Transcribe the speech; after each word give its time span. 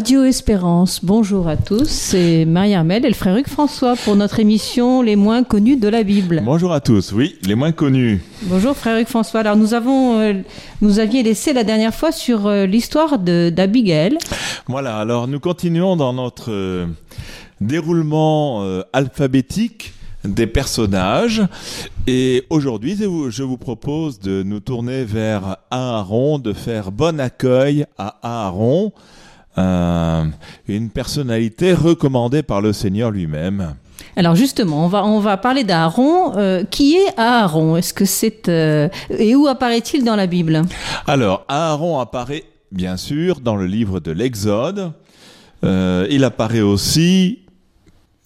Radio 0.00 0.24
Espérance, 0.24 1.04
bonjour 1.04 1.46
à 1.46 1.58
tous, 1.58 1.86
c'est 1.86 2.46
Marie 2.46 2.74
Armel 2.74 3.04
et 3.04 3.08
le 3.08 3.14
frère 3.14 3.36
Hugues 3.36 3.46
François 3.46 3.96
pour 3.96 4.16
notre 4.16 4.40
émission 4.40 5.02
Les 5.02 5.14
moins 5.14 5.44
connus 5.44 5.76
de 5.76 5.88
la 5.88 6.04
Bible. 6.04 6.40
Bonjour 6.42 6.72
à 6.72 6.80
tous, 6.80 7.12
oui, 7.12 7.36
les 7.42 7.54
moins 7.54 7.72
connus. 7.72 8.22
Bonjour 8.44 8.74
frère 8.74 8.98
Hugues 8.98 9.08
François. 9.08 9.40
Alors 9.40 9.56
nous 9.56 9.74
avons, 9.74 10.18
euh, 10.18 10.32
nous 10.80 11.00
aviez 11.00 11.22
laissé 11.22 11.52
la 11.52 11.64
dernière 11.64 11.94
fois 11.94 12.12
sur 12.12 12.46
euh, 12.46 12.64
l'histoire 12.64 13.18
d'Abigail. 13.18 14.16
Voilà, 14.68 14.96
alors 14.96 15.28
nous 15.28 15.38
continuons 15.38 15.96
dans 15.96 16.14
notre 16.14 16.50
euh, 16.50 16.86
déroulement 17.60 18.64
alphabétique 18.94 19.92
des 20.24 20.46
personnages 20.46 21.42
et 22.06 22.46
aujourd'hui 22.48 22.96
je 23.28 23.42
vous 23.42 23.58
propose 23.58 24.18
de 24.18 24.42
nous 24.42 24.60
tourner 24.60 25.04
vers 25.04 25.58
Aaron, 25.70 26.38
de 26.38 26.54
faire 26.54 26.90
bon 26.90 27.20
accueil 27.20 27.84
à 27.98 28.16
Aaron, 28.22 28.94
euh, 29.58 30.24
une 30.68 30.90
personnalité 30.90 31.74
recommandée 31.74 32.42
par 32.42 32.60
le 32.60 32.72
Seigneur 32.72 33.10
lui-même. 33.10 33.74
Alors 34.16 34.34
justement, 34.34 34.84
on 34.84 34.88
va, 34.88 35.04
on 35.04 35.20
va 35.20 35.36
parler 35.36 35.64
d'Aaron. 35.64 36.36
Euh, 36.36 36.64
qui 36.64 36.94
est 36.94 37.18
Aaron? 37.18 37.76
Est-ce 37.76 37.94
que 37.94 38.04
c'est 38.04 38.48
euh, 38.48 38.88
et 39.10 39.34
où 39.34 39.46
apparaît-il 39.46 40.04
dans 40.04 40.16
la 40.16 40.26
Bible? 40.26 40.62
Alors, 41.06 41.44
Aaron 41.48 41.98
apparaît 42.00 42.44
bien 42.72 42.96
sûr 42.96 43.40
dans 43.40 43.56
le 43.56 43.66
livre 43.66 44.00
de 44.00 44.10
l'Exode. 44.10 44.92
Euh, 45.64 46.06
il 46.10 46.24
apparaît 46.24 46.60
aussi 46.60 47.40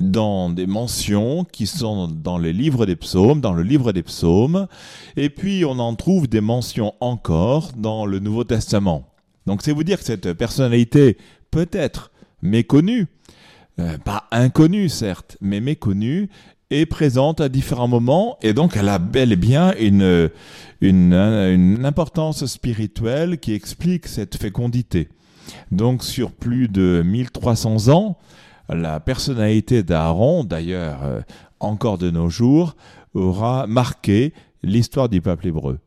dans 0.00 0.50
des 0.50 0.66
mentions 0.66 1.44
qui 1.50 1.66
sont 1.66 2.08
dans 2.08 2.38
les 2.38 2.52
livres 2.52 2.86
des 2.86 2.96
psaumes, 2.96 3.40
dans 3.40 3.52
le 3.52 3.62
livre 3.62 3.92
des 3.92 4.02
psaumes. 4.02 4.66
Et 5.16 5.30
puis, 5.30 5.64
on 5.64 5.78
en 5.78 5.94
trouve 5.94 6.28
des 6.28 6.40
mentions 6.40 6.94
encore 7.00 7.70
dans 7.76 8.04
le 8.04 8.18
Nouveau 8.18 8.44
Testament. 8.44 9.04
Donc, 9.46 9.62
c'est 9.62 9.72
vous 9.72 9.84
dire 9.84 9.98
que 9.98 10.04
cette 10.04 10.32
personnalité 10.32 11.18
peut 11.50 11.68
être 11.72 12.10
méconnue, 12.42 13.06
euh, 13.78 13.98
pas 13.98 14.24
inconnue 14.30 14.88
certes, 14.88 15.36
mais 15.40 15.60
méconnue, 15.60 16.28
est 16.70 16.86
présente 16.86 17.40
à 17.40 17.48
différents 17.48 17.88
moments 17.88 18.38
et 18.42 18.52
donc 18.52 18.76
elle 18.76 18.88
a 18.88 18.98
bel 18.98 19.32
et 19.32 19.36
bien 19.36 19.74
une, 19.78 20.30
une, 20.80 21.12
une 21.12 21.84
importance 21.84 22.46
spirituelle 22.46 23.38
qui 23.38 23.52
explique 23.52 24.06
cette 24.06 24.36
fécondité. 24.36 25.08
Donc 25.70 26.02
sur 26.02 26.32
plus 26.32 26.68
de 26.68 27.02
1300 27.04 27.88
ans, 27.88 28.18
la 28.68 28.98
personnalité 29.00 29.82
d'Aaron, 29.82 30.44
d'ailleurs 30.44 31.04
euh, 31.04 31.20
encore 31.60 31.98
de 31.98 32.10
nos 32.10 32.30
jours, 32.30 32.76
aura 33.12 33.66
marqué 33.66 34.32
l'histoire 34.62 35.08
du 35.08 35.20
peuple 35.20 35.48
hébreu. 35.48 35.78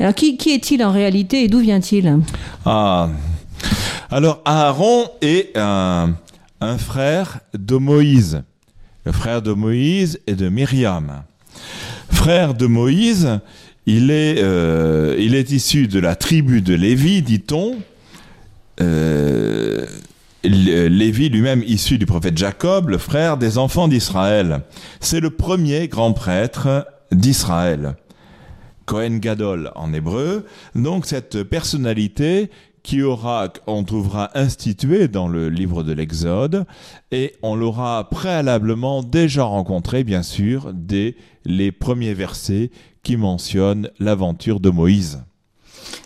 Alors 0.00 0.14
qui, 0.14 0.36
est-il 0.50 0.84
en 0.84 0.92
réalité 0.92 1.44
et 1.44 1.48
d'où 1.48 1.58
vient-il? 1.60 2.18
Ah. 2.64 3.08
Alors 4.10 4.40
Aaron 4.44 5.06
est 5.20 5.56
un, 5.56 6.14
frère 6.78 7.40
de 7.52 7.76
Moïse, 7.76 8.42
le 9.04 9.12
frère 9.12 9.42
de 9.42 9.52
Moïse 9.52 10.20
et 10.26 10.34
de 10.34 10.48
Myriam. 10.48 11.22
Frère 12.10 12.54
de 12.54 12.66
Moïse, 12.66 13.40
il 13.86 14.10
est, 14.10 14.36
euh, 14.38 15.16
il 15.18 15.34
est 15.34 15.50
issu 15.50 15.88
de 15.88 15.98
la 15.98 16.14
tribu 16.14 16.62
de 16.62 16.74
Lévi, 16.74 17.22
dit-on. 17.22 17.76
Euh, 18.80 19.84
L- 20.44 20.86
Lévi 20.96 21.28
lui-même 21.28 21.64
issu 21.66 21.98
du 21.98 22.06
prophète 22.06 22.38
Jacob, 22.38 22.88
le 22.90 22.98
frère 22.98 23.36
des 23.36 23.58
enfants 23.58 23.88
d'Israël. 23.88 24.60
C'est 25.00 25.20
le 25.20 25.30
premier 25.30 25.88
grand 25.88 26.12
prêtre 26.12 26.86
d'Israël. 27.10 27.96
Cohen 28.88 29.18
Gadol 29.18 29.70
en 29.76 29.92
hébreu. 29.92 30.46
Donc 30.74 31.04
cette 31.04 31.44
personnalité 31.44 32.50
qui 32.82 33.02
aura, 33.02 33.52
on 33.66 33.84
trouvera 33.84 34.30
instituée 34.34 35.08
dans 35.08 35.28
le 35.28 35.50
livre 35.50 35.82
de 35.82 35.92
l'Exode, 35.92 36.64
et 37.12 37.34
on 37.42 37.54
l'aura 37.54 38.08
préalablement 38.08 39.02
déjà 39.02 39.44
rencontré, 39.44 40.04
bien 40.04 40.22
sûr, 40.22 40.70
dès 40.72 41.16
les 41.44 41.70
premiers 41.70 42.14
versets 42.14 42.70
qui 43.02 43.18
mentionnent 43.18 43.90
l'aventure 44.00 44.58
de 44.58 44.70
Moïse. 44.70 45.22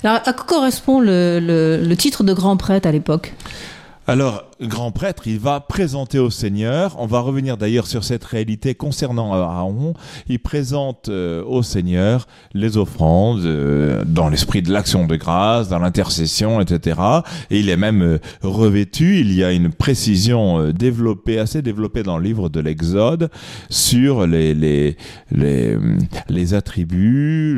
Alors 0.02 0.20
à 0.24 0.32
quoi 0.32 0.44
correspond 0.44 1.00
le, 1.00 1.94
titre 1.94 2.24
de 2.24 2.32
grand 2.32 2.56
prêtre 2.56 2.88
à 2.88 2.92
l'époque? 2.92 3.32
Alors, 4.08 4.50
grand 4.60 4.90
prêtre, 4.90 5.28
il 5.28 5.38
va 5.38 5.60
présenter 5.60 6.18
au 6.18 6.28
Seigneur. 6.28 6.96
On 6.98 7.06
va 7.06 7.20
revenir 7.20 7.56
d'ailleurs 7.56 7.86
sur 7.86 8.02
cette 8.02 8.24
réalité 8.24 8.74
concernant 8.74 9.32
Aaron. 9.32 9.94
Il 10.28 10.40
présente 10.40 11.08
euh, 11.08 11.44
au 11.44 11.62
Seigneur 11.62 12.26
les 12.52 12.76
offrandes 12.76 13.44
euh, 13.44 14.02
dans 14.04 14.28
l'esprit 14.28 14.60
de 14.60 14.72
l'action 14.72 15.06
de 15.06 15.14
grâce, 15.14 15.68
dans 15.68 15.78
l'intercession, 15.78 16.60
etc. 16.60 17.00
Et 17.50 17.60
il 17.60 17.68
est 17.68 17.76
même 17.76 18.02
euh, 18.02 18.18
revêtu. 18.42 19.20
Il 19.20 19.32
y 19.34 19.44
a 19.44 19.52
une 19.52 19.70
précision 19.70 20.70
développée, 20.70 21.38
assez 21.38 21.62
développée 21.62 22.02
dans 22.02 22.18
le 22.18 22.24
livre 22.24 22.48
de 22.48 22.58
l'Exode 22.58 23.30
sur 23.70 24.26
les 24.26 24.52
les 24.52 24.96
les, 25.30 26.54
attributs 26.54 27.56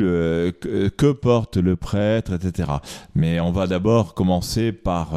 que, 0.61 1.11
porte 1.11 1.57
le 1.57 1.75
prêtre, 1.75 2.33
etc. 2.33 2.69
Mais 3.15 3.39
on 3.39 3.51
va 3.51 3.65
d'abord 3.65 4.13
commencer 4.13 4.71
par 4.71 5.13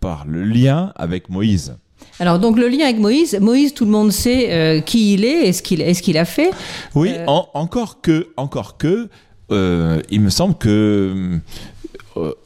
par 0.00 0.24
le 0.26 0.53
lien 0.54 0.92
avec 0.96 1.28
Moïse. 1.28 1.76
Alors 2.20 2.38
donc 2.38 2.58
le 2.58 2.68
lien 2.68 2.84
avec 2.84 2.98
Moïse, 2.98 3.36
Moïse 3.40 3.74
tout 3.74 3.84
le 3.84 3.90
monde 3.90 4.12
sait 4.12 4.52
euh, 4.52 4.80
qui 4.80 5.14
il 5.14 5.24
est 5.24 5.48
et 5.48 5.52
ce 5.52 5.62
qu'il 5.62 5.80
est 5.80 5.94
ce 5.94 6.02
qu'il 6.02 6.16
a 6.18 6.24
fait. 6.24 6.50
Oui, 6.94 7.10
Euh. 7.12 7.24
en- 7.26 7.48
encore 7.54 8.00
que, 8.00 8.28
encore 8.36 8.76
que, 8.76 9.08
euh, 9.50 10.00
il 10.10 10.20
me 10.20 10.30
semble 10.30 10.54
que 10.56 11.38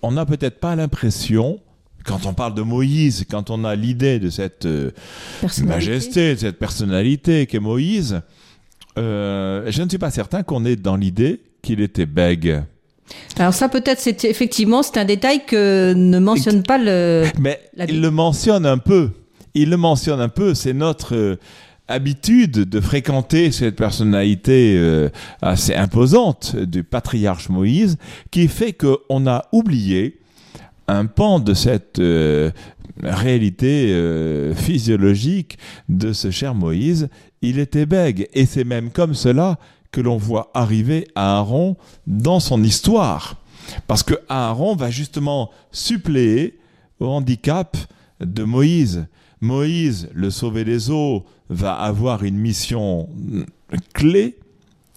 on 0.02 0.12
n'a 0.12 0.24
peut-être 0.24 0.58
pas 0.60 0.74
l'impression. 0.76 1.60
Quand 2.06 2.24
on 2.24 2.32
parle 2.32 2.54
de 2.54 2.62
Moïse, 2.62 3.26
quand 3.30 3.50
on 3.50 3.64
a 3.64 3.74
l'idée 3.76 4.18
de 4.18 4.30
cette 4.30 4.66
majesté, 5.62 6.34
de 6.34 6.40
cette 6.40 6.58
personnalité 6.58 7.44
qu'est 7.46 7.60
Moïse, 7.60 8.22
je 8.96 9.82
ne 9.82 9.88
suis 9.88 9.98
pas 9.98 10.10
certain 10.10 10.42
qu'on 10.42 10.64
est 10.64 10.76
dans 10.76 10.96
l'idée 10.96 11.40
qu'il 11.62 11.80
était 11.82 12.06
bègue. 12.06 12.62
Alors 13.38 13.54
ça 13.54 13.68
peut-être 13.68 14.00
c'est 14.00 14.24
effectivement 14.24 14.82
c'est 14.82 14.98
un 14.98 15.04
détail 15.04 15.44
que 15.46 15.94
ne 15.94 16.18
mentionne 16.18 16.62
pas 16.62 16.78
le. 16.78 17.24
Mais 17.38 17.60
La 17.76 17.84
il 17.84 18.00
le 18.00 18.10
mentionne 18.10 18.66
un 18.66 18.78
peu. 18.78 19.10
Il 19.54 19.70
le 19.70 19.76
mentionne 19.76 20.20
un 20.20 20.28
peu. 20.28 20.54
C'est 20.54 20.72
notre 20.72 21.14
euh, 21.14 21.36
habitude 21.88 22.68
de 22.68 22.80
fréquenter 22.80 23.50
cette 23.50 23.76
personnalité 23.76 24.74
euh, 24.76 25.08
assez 25.42 25.74
imposante 25.74 26.54
du 26.54 26.84
patriarche 26.84 27.48
Moïse 27.48 27.96
qui 28.30 28.46
fait 28.46 28.74
qu'on 28.74 29.26
a 29.26 29.46
oublié 29.52 30.20
un 30.86 31.06
pan 31.06 31.38
de 31.38 31.54
cette 31.54 31.98
euh, 31.98 32.50
réalité 33.02 33.90
euh, 33.90 34.54
physiologique 34.54 35.58
de 35.88 36.12
ce 36.12 36.30
cher 36.30 36.54
Moïse. 36.54 37.08
Il 37.40 37.58
était 37.58 37.86
bègue. 37.86 38.28
Et 38.34 38.46
c'est 38.46 38.64
même 38.64 38.90
comme 38.90 39.14
cela 39.14 39.58
que 39.90 40.00
l'on 40.00 40.16
voit 40.16 40.50
arriver 40.54 41.08
Aaron 41.14 41.76
dans 42.06 42.40
son 42.40 42.62
histoire. 42.62 43.36
Parce 43.86 44.02
que 44.02 44.14
Aaron 44.28 44.76
va 44.76 44.90
justement 44.90 45.50
suppléer 45.72 46.58
au 47.00 47.06
handicap 47.06 47.76
de 48.20 48.44
Moïse. 48.44 49.06
Moïse, 49.40 50.08
le 50.14 50.30
sauvé 50.30 50.64
des 50.64 50.90
eaux, 50.90 51.24
va 51.48 51.74
avoir 51.74 52.24
une 52.24 52.36
mission 52.36 53.08
clé. 53.94 54.36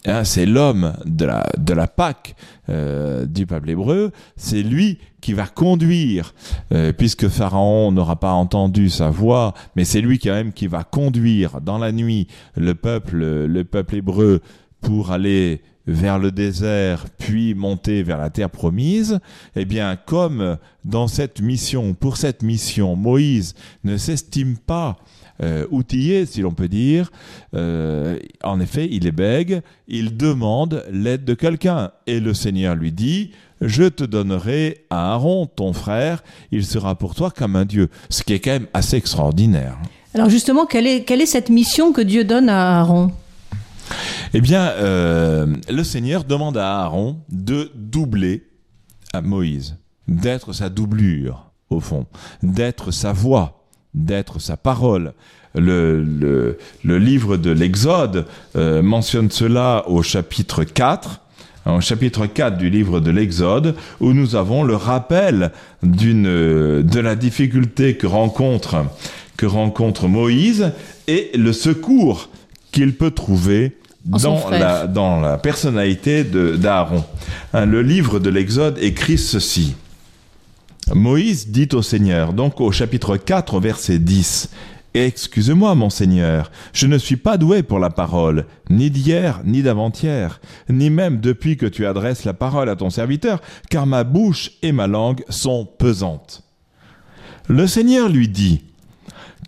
Hein, 0.06 0.24
c'est 0.24 0.48
l'homme 0.48 0.94
de 1.06 1.26
la, 1.26 1.48
de 1.60 1.74
la 1.74 1.86
Pâque 1.86 2.36
euh, 2.70 3.28
du 3.28 3.46
peuple 3.46 3.70
hébreu. 3.70 4.12
C'est 4.36 4.64
lui 4.64 4.98
qui 5.22 5.34
va 5.34 5.46
conduire, 5.46 6.34
euh, 6.74 6.92
puisque 6.92 7.28
Pharaon 7.28 7.92
n'aura 7.92 8.20
pas 8.20 8.32
entendu 8.32 8.90
sa 8.90 9.12
voix, 9.12 9.54
mais 9.76 9.86
c'est 9.86 10.02
lui 10.02 10.18
quand 10.18 10.32
même 10.32 10.54
qui 10.54 10.66
va 10.66 10.84
conduire 10.84 11.62
dans 11.62 11.78
la 11.78 11.92
nuit 11.92 12.28
le 12.56 12.74
peuple, 12.74 13.46
le 13.46 13.64
peuple 13.64 13.98
hébreu 13.98 14.42
pour 14.82 15.12
aller 15.12 15.62
vers 15.88 16.20
le 16.20 16.32
désert, 16.32 17.06
puis 17.18 17.54
monter 17.56 18.04
vers 18.04 18.18
la 18.18 18.30
terre 18.30 18.50
promise, 18.50 19.20
eh 19.56 19.66
bien, 19.66 19.96
comme 19.96 20.58
dans 20.86 21.08
cette 21.08 21.42
mission, 21.42 21.94
pour 21.94 22.18
cette 22.18 22.44
mission, 22.44 22.96
Moïse 22.96 23.56
ne 23.84 23.98
s'estime 23.98 24.58
pas 24.58 24.98
euh, 25.42 25.66
outillé, 25.72 26.28
si 26.28 26.42
l'on 26.42 26.52
peut 26.52 26.68
dire, 26.68 27.12
euh, 27.56 28.20
en 28.44 28.60
effet, 28.60 28.88
il 28.92 29.08
est 29.08 29.12
bègue, 29.12 29.62
il 29.88 30.16
demande 30.16 30.86
l'aide 30.92 31.26
de 31.26 31.34
quelqu'un, 31.34 31.92
et 32.06 32.20
le 32.20 32.36
Seigneur 32.36 32.76
lui 32.76 32.92
dit, 32.92 33.32
je 33.60 33.84
te 33.84 34.04
donnerai 34.04 34.86
à 34.90 35.14
Aaron, 35.14 35.48
ton 35.48 35.74
frère, 35.74 36.24
il 36.52 36.66
sera 36.66 36.96
pour 36.96 37.16
toi 37.16 37.32
comme 37.32 37.56
un 37.56 37.66
Dieu, 37.66 37.90
ce 38.10 38.24
qui 38.24 38.34
est 38.34 38.40
quand 38.40 38.52
même 38.52 38.68
assez 38.74 38.98
extraordinaire. 38.98 39.78
Alors 40.14 40.30
justement, 40.30 40.66
quelle 40.66 40.88
est, 40.88 41.04
quelle 41.06 41.22
est 41.22 41.26
cette 41.26 41.50
mission 41.50 41.92
que 41.92 42.02
Dieu 42.02 42.24
donne 42.24 42.50
à 42.50 42.80
Aaron? 42.80 43.12
Eh 44.34 44.42
bien, 44.42 44.70
euh, 44.70 45.46
le 45.70 45.84
Seigneur 45.84 46.24
demande 46.24 46.58
à 46.58 46.80
Aaron 46.82 47.18
de 47.30 47.72
doubler 47.76 48.44
à 49.14 49.22
Moïse, 49.22 49.78
d'être 50.08 50.54
sa 50.54 50.70
doublure, 50.70 51.52
au 51.70 51.80
fond, 51.80 52.06
d'être 52.44 52.92
sa 52.92 53.12
voix, 53.12 53.66
d'être 53.94 54.40
sa 54.40 54.58
parole. 54.58 55.14
Le, 55.54 56.58
livre 56.84 57.36
de 57.36 57.52
l'Exode 57.52 58.26
euh, 58.56 58.82
mentionne 58.82 59.30
cela 59.30 59.84
au 59.88 60.02
chapitre 60.02 60.64
4, 60.64 61.20
au 61.66 61.82
chapitre 61.82 62.26
4 62.26 62.58
du 62.58 62.70
livre 62.70 63.02
de 63.02 63.12
l'Exode, 63.12 63.76
où 64.00 64.14
nous 64.14 64.36
avons 64.36 64.64
le 64.64 64.76
rappel 64.76 65.52
d'une, 65.84 66.24
de 66.24 67.00
la 67.00 67.16
difficulté 67.16 67.98
que 67.98 68.08
rencontre, 68.08 68.86
que 69.36 69.46
rencontre 69.46 70.08
Moïse 70.08 70.72
et 71.08 71.32
le 71.36 71.52
secours 71.52 72.30
qu'il 72.72 72.96
peut 72.96 73.12
trouver 73.12 73.78
dans 74.06 74.50
la, 74.50 74.88
dans 74.88 75.20
la 75.20 75.38
personnalité 75.38 76.24
de- 76.24 76.56
d'Aaron. 76.56 77.04
Hein, 77.54 77.66
Le 77.66 77.82
livre 77.82 78.20
de 78.20 78.30
l'Exode 78.30 78.78
écrit 78.80 79.18
ceci. 79.18 79.76
Moïse 80.94 81.50
dit 81.50 81.70
au 81.74 81.82
Seigneur, 81.82 82.34
donc 82.34 82.60
au 82.60 82.72
chapitre 82.72 83.18
4, 83.18 83.54
au 83.56 83.60
verset 83.60 84.00
10, 84.00 84.50
Excuse-moi, 84.94 85.74
mon 85.74 85.90
Seigneur, 85.90 86.52
je 86.74 86.86
ne 86.86 86.98
suis 86.98 87.16
pas 87.16 87.38
doué 87.38 87.64
pour 87.64 87.80
la 87.80 87.90
parole, 87.90 88.46
ni 88.70 88.90
d'hier, 88.90 89.40
ni 89.46 89.62
d'avant-hier, 89.64 90.42
ni 90.70 90.90
même 90.90 91.22
depuis 91.22 91.56
que 91.56 91.66
tu 91.66 91.86
adresses 91.86 92.26
la 92.26 92.34
parole 92.34 92.68
à 92.68 92.76
ton 92.76 92.90
serviteur, 92.90 93.42
car 93.70 93.88
ma 93.88 94.04
bouche 94.04 94.52
et 94.62 94.74
ma 94.74 94.88
langue 94.88 95.24
sont 95.30 95.66
pesantes. 95.78 96.44
Le 97.48 97.68
Seigneur 97.68 98.10
lui 98.10 98.28
dit, 98.28 98.64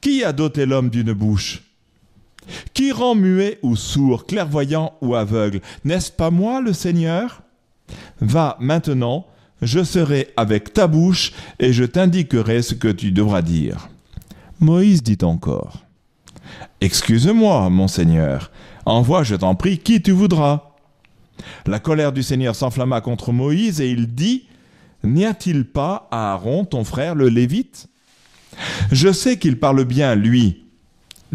Qui 0.01 0.23
a 0.23 0.31
doté 0.31 0.65
l'homme 0.65 0.89
d'une 0.89 1.11
bouche? 1.11 1.63
Qui 2.73 2.91
rend 2.91 3.15
muet 3.15 3.59
ou 3.61 3.75
sourd, 3.75 4.25
clairvoyant 4.25 4.93
ou 5.01 5.15
aveugle 5.15 5.61
N'est-ce 5.83 6.11
pas 6.11 6.31
moi, 6.31 6.61
le 6.61 6.73
Seigneur? 6.73 7.41
Va 8.21 8.57
maintenant, 8.59 9.27
je 9.61 9.83
serai 9.83 10.29
avec 10.37 10.73
ta 10.73 10.87
bouche 10.87 11.33
et 11.59 11.73
je 11.73 11.83
t'indiquerai 11.83 12.61
ce 12.61 12.73
que 12.73 12.87
tu 12.87 13.11
devras 13.11 13.41
dire. 13.41 13.89
Moïse 14.59 15.03
dit 15.03 15.17
encore, 15.23 15.83
Excuse-moi, 16.81 17.69
mon 17.69 17.87
Seigneur, 17.87 18.51
envoie, 18.85 19.23
je 19.23 19.35
t'en 19.35 19.55
prie, 19.55 19.77
qui 19.77 20.01
tu 20.01 20.11
voudras? 20.11 20.73
La 21.65 21.79
colère 21.79 22.11
du 22.11 22.23
Seigneur 22.23 22.55
s'enflamma 22.55 23.01
contre 23.01 23.31
Moïse 23.31 23.81
et 23.81 23.89
il 23.89 24.13
dit, 24.13 24.47
N'y 25.03 25.25
a-t-il 25.25 25.65
pas 25.65 26.07
à 26.11 26.33
Aaron, 26.33 26.65
ton 26.65 26.83
frère, 26.83 27.15
le 27.15 27.27
Lévite? 27.27 27.87
Je 28.91 29.11
sais 29.11 29.37
qu'il 29.37 29.59
parle 29.59 29.83
bien, 29.85 30.15
lui. 30.15 30.62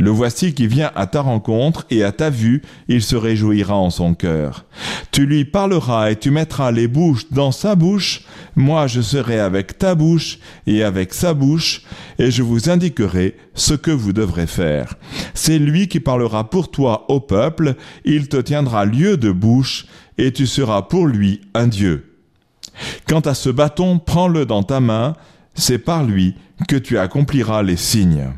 Le 0.01 0.11
voici 0.11 0.55
qui 0.55 0.69
vient 0.69 0.93
à 0.95 1.09
ta 1.09 1.23
rencontre 1.23 1.85
et 1.91 2.05
à 2.05 2.13
ta 2.13 2.31
vue, 2.31 2.63
il 2.87 3.03
se 3.03 3.17
réjouira 3.17 3.75
en 3.75 3.91
son 3.91 4.15
cœur. 4.15 4.65
Tu 5.11 5.27
lui 5.27 5.45
parleras 5.45 6.13
et 6.13 6.17
tu 6.17 6.31
mettras 6.31 6.71
les 6.71 6.87
bouches 6.87 7.25
dans 7.33 7.51
sa 7.51 7.75
bouche, 7.75 8.23
moi 8.55 8.87
je 8.87 9.01
serai 9.01 9.41
avec 9.41 9.77
ta 9.77 9.97
bouche 9.97 10.39
et 10.69 10.85
avec 10.85 11.13
sa 11.13 11.35
bouche, 11.35 11.83
et 12.21 12.31
je 12.31 12.45
vous 12.45 12.71
indiquerai 12.71 13.37
ce 13.55 13.75
que 13.75 13.91
vous 13.91 14.13
devrez 14.13 14.47
faire. 14.47 14.95
C'est 15.35 15.59
lui 15.59 15.89
qui 15.89 15.99
parlera 15.99 16.49
pour 16.49 16.71
toi 16.71 17.11
au 17.11 17.19
peuple, 17.19 17.75
il 18.05 18.29
te 18.29 18.37
tiendra 18.37 18.85
lieu 18.85 19.17
de 19.17 19.33
bouche, 19.33 19.87
et 20.17 20.33
tu 20.33 20.47
seras 20.47 20.83
pour 20.83 21.09
lui 21.09 21.41
un 21.55 21.67
Dieu. 21.67 22.15
Quant 23.09 23.21
à 23.21 23.35
ce 23.35 23.51
bâton, 23.51 23.99
prends-le 23.99 24.47
dans 24.47 24.63
ta 24.63 24.79
main, 24.79 25.15
c'est 25.55 25.79
par 25.79 26.05
lui 26.05 26.37
que 26.69 26.77
tu 26.77 26.99
accompliras 26.99 27.65
les 27.65 27.77
signes. 27.77 28.29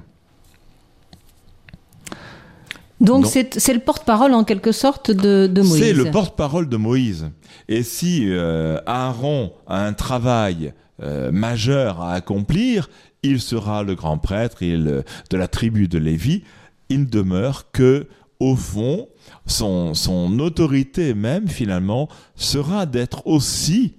Donc 3.00 3.26
c'est 3.26 3.58
c'est 3.58 3.72
le 3.72 3.80
porte-parole 3.80 4.34
en 4.34 4.44
quelque 4.44 4.72
sorte 4.72 5.10
de, 5.10 5.46
de 5.46 5.62
Moïse. 5.62 5.82
C'est 5.82 5.92
le 5.92 6.10
porte-parole 6.10 6.68
de 6.68 6.76
Moïse. 6.76 7.30
Et 7.68 7.82
si 7.82 8.26
euh, 8.28 8.78
Aaron 8.86 9.52
a 9.66 9.84
un 9.86 9.92
travail 9.94 10.74
euh, 11.02 11.32
majeur 11.32 12.02
à 12.02 12.12
accomplir, 12.12 12.90
il 13.22 13.40
sera 13.40 13.82
le 13.82 13.94
grand 13.94 14.18
prêtre 14.18 14.62
il, 14.62 14.86
euh, 14.86 15.02
de 15.30 15.36
la 15.36 15.48
tribu 15.48 15.88
de 15.88 15.98
Lévi. 15.98 16.44
Il 16.90 17.08
demeure 17.08 17.70
que, 17.70 18.06
au 18.38 18.56
fond, 18.56 19.08
son, 19.46 19.94
son 19.94 20.38
autorité 20.38 21.14
même, 21.14 21.48
finalement, 21.48 22.08
sera 22.34 22.84
d'être 22.84 23.26
aussi 23.26 23.94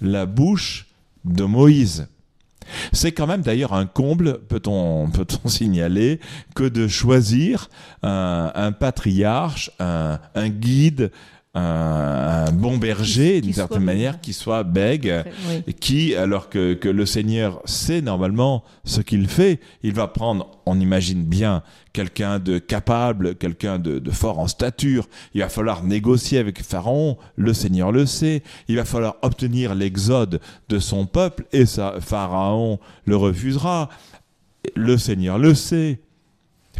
la 0.00 0.24
bouche 0.24 0.86
de 1.24 1.44
Moïse. 1.44 2.06
C'est 2.92 3.12
quand 3.12 3.26
même 3.26 3.42
d'ailleurs 3.42 3.72
un 3.72 3.86
comble, 3.86 4.38
peut-on 4.48 5.10
peut 5.10 5.26
signaler, 5.46 6.20
que 6.54 6.64
de 6.64 6.88
choisir 6.88 7.68
un, 8.02 8.72
patriarche, 8.72 9.70
un 9.78 10.48
guide, 10.48 11.10
un, 11.54 12.44
un 12.48 12.52
bon 12.52 12.76
berger, 12.78 13.40
d'une 13.40 13.52
certaine 13.52 13.82
manière, 13.82 14.20
qui 14.20 14.32
soit 14.32 14.62
bègue, 14.62 15.24
Oui. 15.48 15.74
qui, 15.74 16.14
alors 16.14 16.48
que, 16.50 16.74
que 16.74 16.88
le 16.88 17.06
Seigneur 17.06 17.60
sait 17.64 18.00
normalement 18.00 18.62
ce 18.84 19.00
qu'il 19.00 19.28
fait, 19.28 19.60
il 19.82 19.92
va 19.92 20.06
prendre, 20.08 20.50
on 20.66 20.78
imagine 20.78 21.24
bien, 21.24 21.62
quelqu'un 21.92 22.38
de 22.38 22.58
capable, 22.58 23.34
quelqu'un 23.34 23.78
de, 23.78 23.98
de 23.98 24.10
fort 24.10 24.38
en 24.38 24.46
stature. 24.46 25.08
Il 25.34 25.40
va 25.40 25.48
falloir 25.48 25.82
négocier 25.82 26.38
avec 26.38 26.62
Pharaon, 26.62 27.16
le 27.36 27.52
Seigneur 27.54 27.90
le 27.92 28.06
sait. 28.06 28.42
Il 28.68 28.76
va 28.76 28.84
falloir 28.84 29.16
obtenir 29.22 29.74
l'exode 29.74 30.40
de 30.68 30.78
son 30.78 31.06
peuple, 31.06 31.46
et 31.52 31.66
ça, 31.66 31.94
Pharaon 32.00 32.78
le 33.04 33.16
refusera. 33.16 33.88
Le 34.76 34.96
Seigneur 34.98 35.38
le 35.38 35.54
sait. 35.54 36.00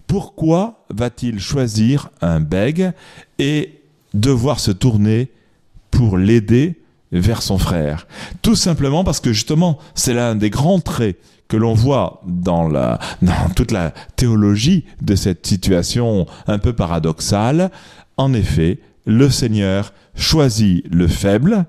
Pourquoi 0.06 0.84
va-t-il 0.90 1.38
choisir 1.40 2.10
un 2.22 2.40
bègue 2.40 2.92
et 3.38 3.77
devoir 4.14 4.60
se 4.60 4.70
tourner 4.70 5.30
pour 5.90 6.18
l'aider 6.18 6.80
vers 7.12 7.42
son 7.42 7.58
frère 7.58 8.06
Tout 8.42 8.56
simplement 8.56 9.04
parce 9.04 9.20
que 9.20 9.32
justement, 9.32 9.78
c'est 9.94 10.14
l'un 10.14 10.34
des 10.34 10.50
grands 10.50 10.80
traits 10.80 11.18
que 11.48 11.56
l'on 11.56 11.74
voit 11.74 12.20
dans, 12.26 12.70
toute 13.56 13.72
la 13.72 13.92
théologie 14.16 14.84
de 15.00 15.14
cette 15.14 15.46
situation 15.46 16.26
un 16.46 16.58
peu 16.58 16.74
paradoxale. 16.74 17.70
En 18.18 18.34
effet, 18.34 18.78
le 19.06 19.30
Seigneur 19.30 19.94
choisit 20.14 20.84
le 20.90 21.08
faible 21.08 21.64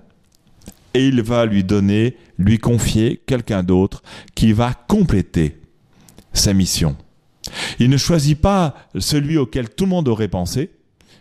et 0.93 1.07
il 1.07 1.21
va 1.21 1.45
lui 1.45 1.63
donner, 1.63 2.17
lui 2.37 2.57
confier 2.57 3.21
quelqu'un 3.25 3.63
d'autre 3.63 4.03
qui 4.35 4.51
va 4.51 4.73
compléter 4.73 5.57
sa 6.33 6.53
mission. 6.53 6.97
Il 7.79 7.89
ne 7.89 7.97
choisit 7.97 8.39
pas 8.39 8.75
celui 8.97 9.37
auquel 9.37 9.69
tout 9.69 9.85
le 9.85 9.91
monde 9.91 10.09
aurait 10.09 10.27
pensé. 10.27 10.71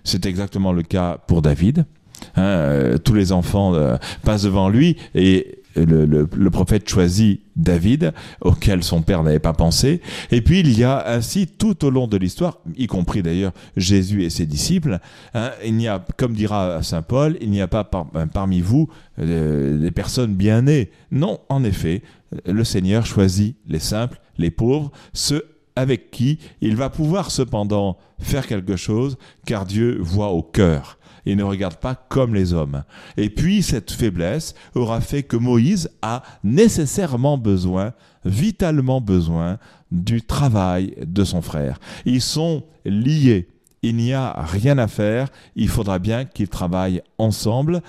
C'est 0.04 0.26
exactement 0.26 0.72
le 0.72 0.82
cas 0.82 1.18
pour 1.26 1.42
David. 1.42 1.86
Hein, 2.34 2.42
euh, 2.42 2.98
tous 2.98 3.14
les 3.14 3.32
enfants 3.32 3.74
euh, 3.74 3.96
passent 4.22 4.42
devant 4.42 4.68
lui 4.68 4.96
et 5.14 5.58
le, 5.76 6.24
prophète 6.50 6.88
choisit 6.88 7.40
David, 7.54 8.12
auquel 8.40 8.82
son 8.82 9.02
père 9.02 9.22
n'avait 9.22 9.38
pas 9.38 9.52
pensé. 9.52 10.00
Et 10.32 10.40
puis 10.40 10.58
il 10.58 10.76
y 10.76 10.82
a 10.82 11.08
ainsi 11.08 11.46
tout 11.46 11.84
au 11.84 11.90
long 11.90 12.08
de 12.08 12.16
l'histoire, 12.16 12.58
y 12.76 12.88
compris 12.88 13.22
d'ailleurs 13.22 13.52
Jésus 13.76 14.24
et 14.24 14.30
ses 14.30 14.46
disciples, 14.46 14.98
hein, 15.34 15.50
il 15.64 15.74
n'y 15.74 15.86
a, 15.86 16.04
comme 16.16 16.32
dira 16.32 16.82
saint 16.82 17.02
Paul, 17.02 17.36
il 17.40 17.50
n'y 17.50 17.60
a 17.60 17.68
pas 17.68 17.88
euh, 18.16 18.26
parmi 18.26 18.60
vous 18.60 18.88
des 19.18 19.90
personnes 19.92 20.34
bien 20.34 20.62
nées. 20.62 20.90
Non, 21.12 21.38
en 21.48 21.62
effet, 21.62 22.02
le 22.46 22.64
Seigneur 22.64 23.06
choisit 23.06 23.56
les 23.68 23.78
simples, 23.78 24.20
les 24.36 24.50
pauvres, 24.50 24.90
ceux 25.12 25.44
avec 25.78 26.10
qui 26.10 26.40
il 26.60 26.74
va 26.74 26.90
pouvoir 26.90 27.30
cependant 27.30 27.98
faire 28.18 28.48
quelque 28.48 28.74
chose, 28.74 29.16
car 29.46 29.64
Dieu 29.64 29.96
voit 30.00 30.30
au 30.30 30.42
cœur. 30.42 30.98
Il 31.24 31.36
ne 31.36 31.44
regarde 31.44 31.76
pas 31.76 31.94
comme 31.94 32.34
les 32.34 32.52
hommes. 32.52 32.82
Et 33.16 33.30
puis 33.30 33.62
cette 33.62 33.92
faiblesse 33.92 34.56
aura 34.74 35.00
fait 35.00 35.22
que 35.22 35.36
Moïse 35.36 35.90
a 36.02 36.24
nécessairement 36.42 37.38
besoin, 37.38 37.92
vitalement 38.24 39.00
besoin, 39.00 39.58
du 39.92 40.20
travail 40.20 40.94
de 41.06 41.22
son 41.22 41.42
frère. 41.42 41.78
Ils 42.04 42.22
sont 42.22 42.64
liés. 42.84 43.48
Il 43.82 43.96
n'y 43.96 44.12
a 44.12 44.32
rien 44.42 44.78
à 44.78 44.88
faire. 44.88 45.28
Il 45.54 45.68
faudra 45.68 46.00
bien 46.00 46.24
qu'ils 46.24 46.48
travaillent 46.48 47.02
ensemble. 47.18 47.82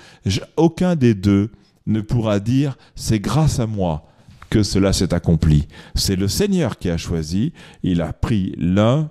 Aucun 0.56 0.94
des 0.94 1.14
deux 1.14 1.50
ne 1.86 2.00
pourra 2.00 2.38
dire 2.38 2.78
c'est 2.94 3.18
grâce 3.18 3.58
à 3.58 3.66
moi 3.66 4.06
que 4.50 4.62
cela 4.62 4.92
s'est 4.92 5.14
accompli. 5.14 5.68
C'est 5.94 6.16
le 6.16 6.28
Seigneur 6.28 6.76
qui 6.78 6.90
a 6.90 6.96
choisi. 6.96 7.52
Il 7.82 8.02
a 8.02 8.12
pris 8.12 8.54
l'un 8.58 9.10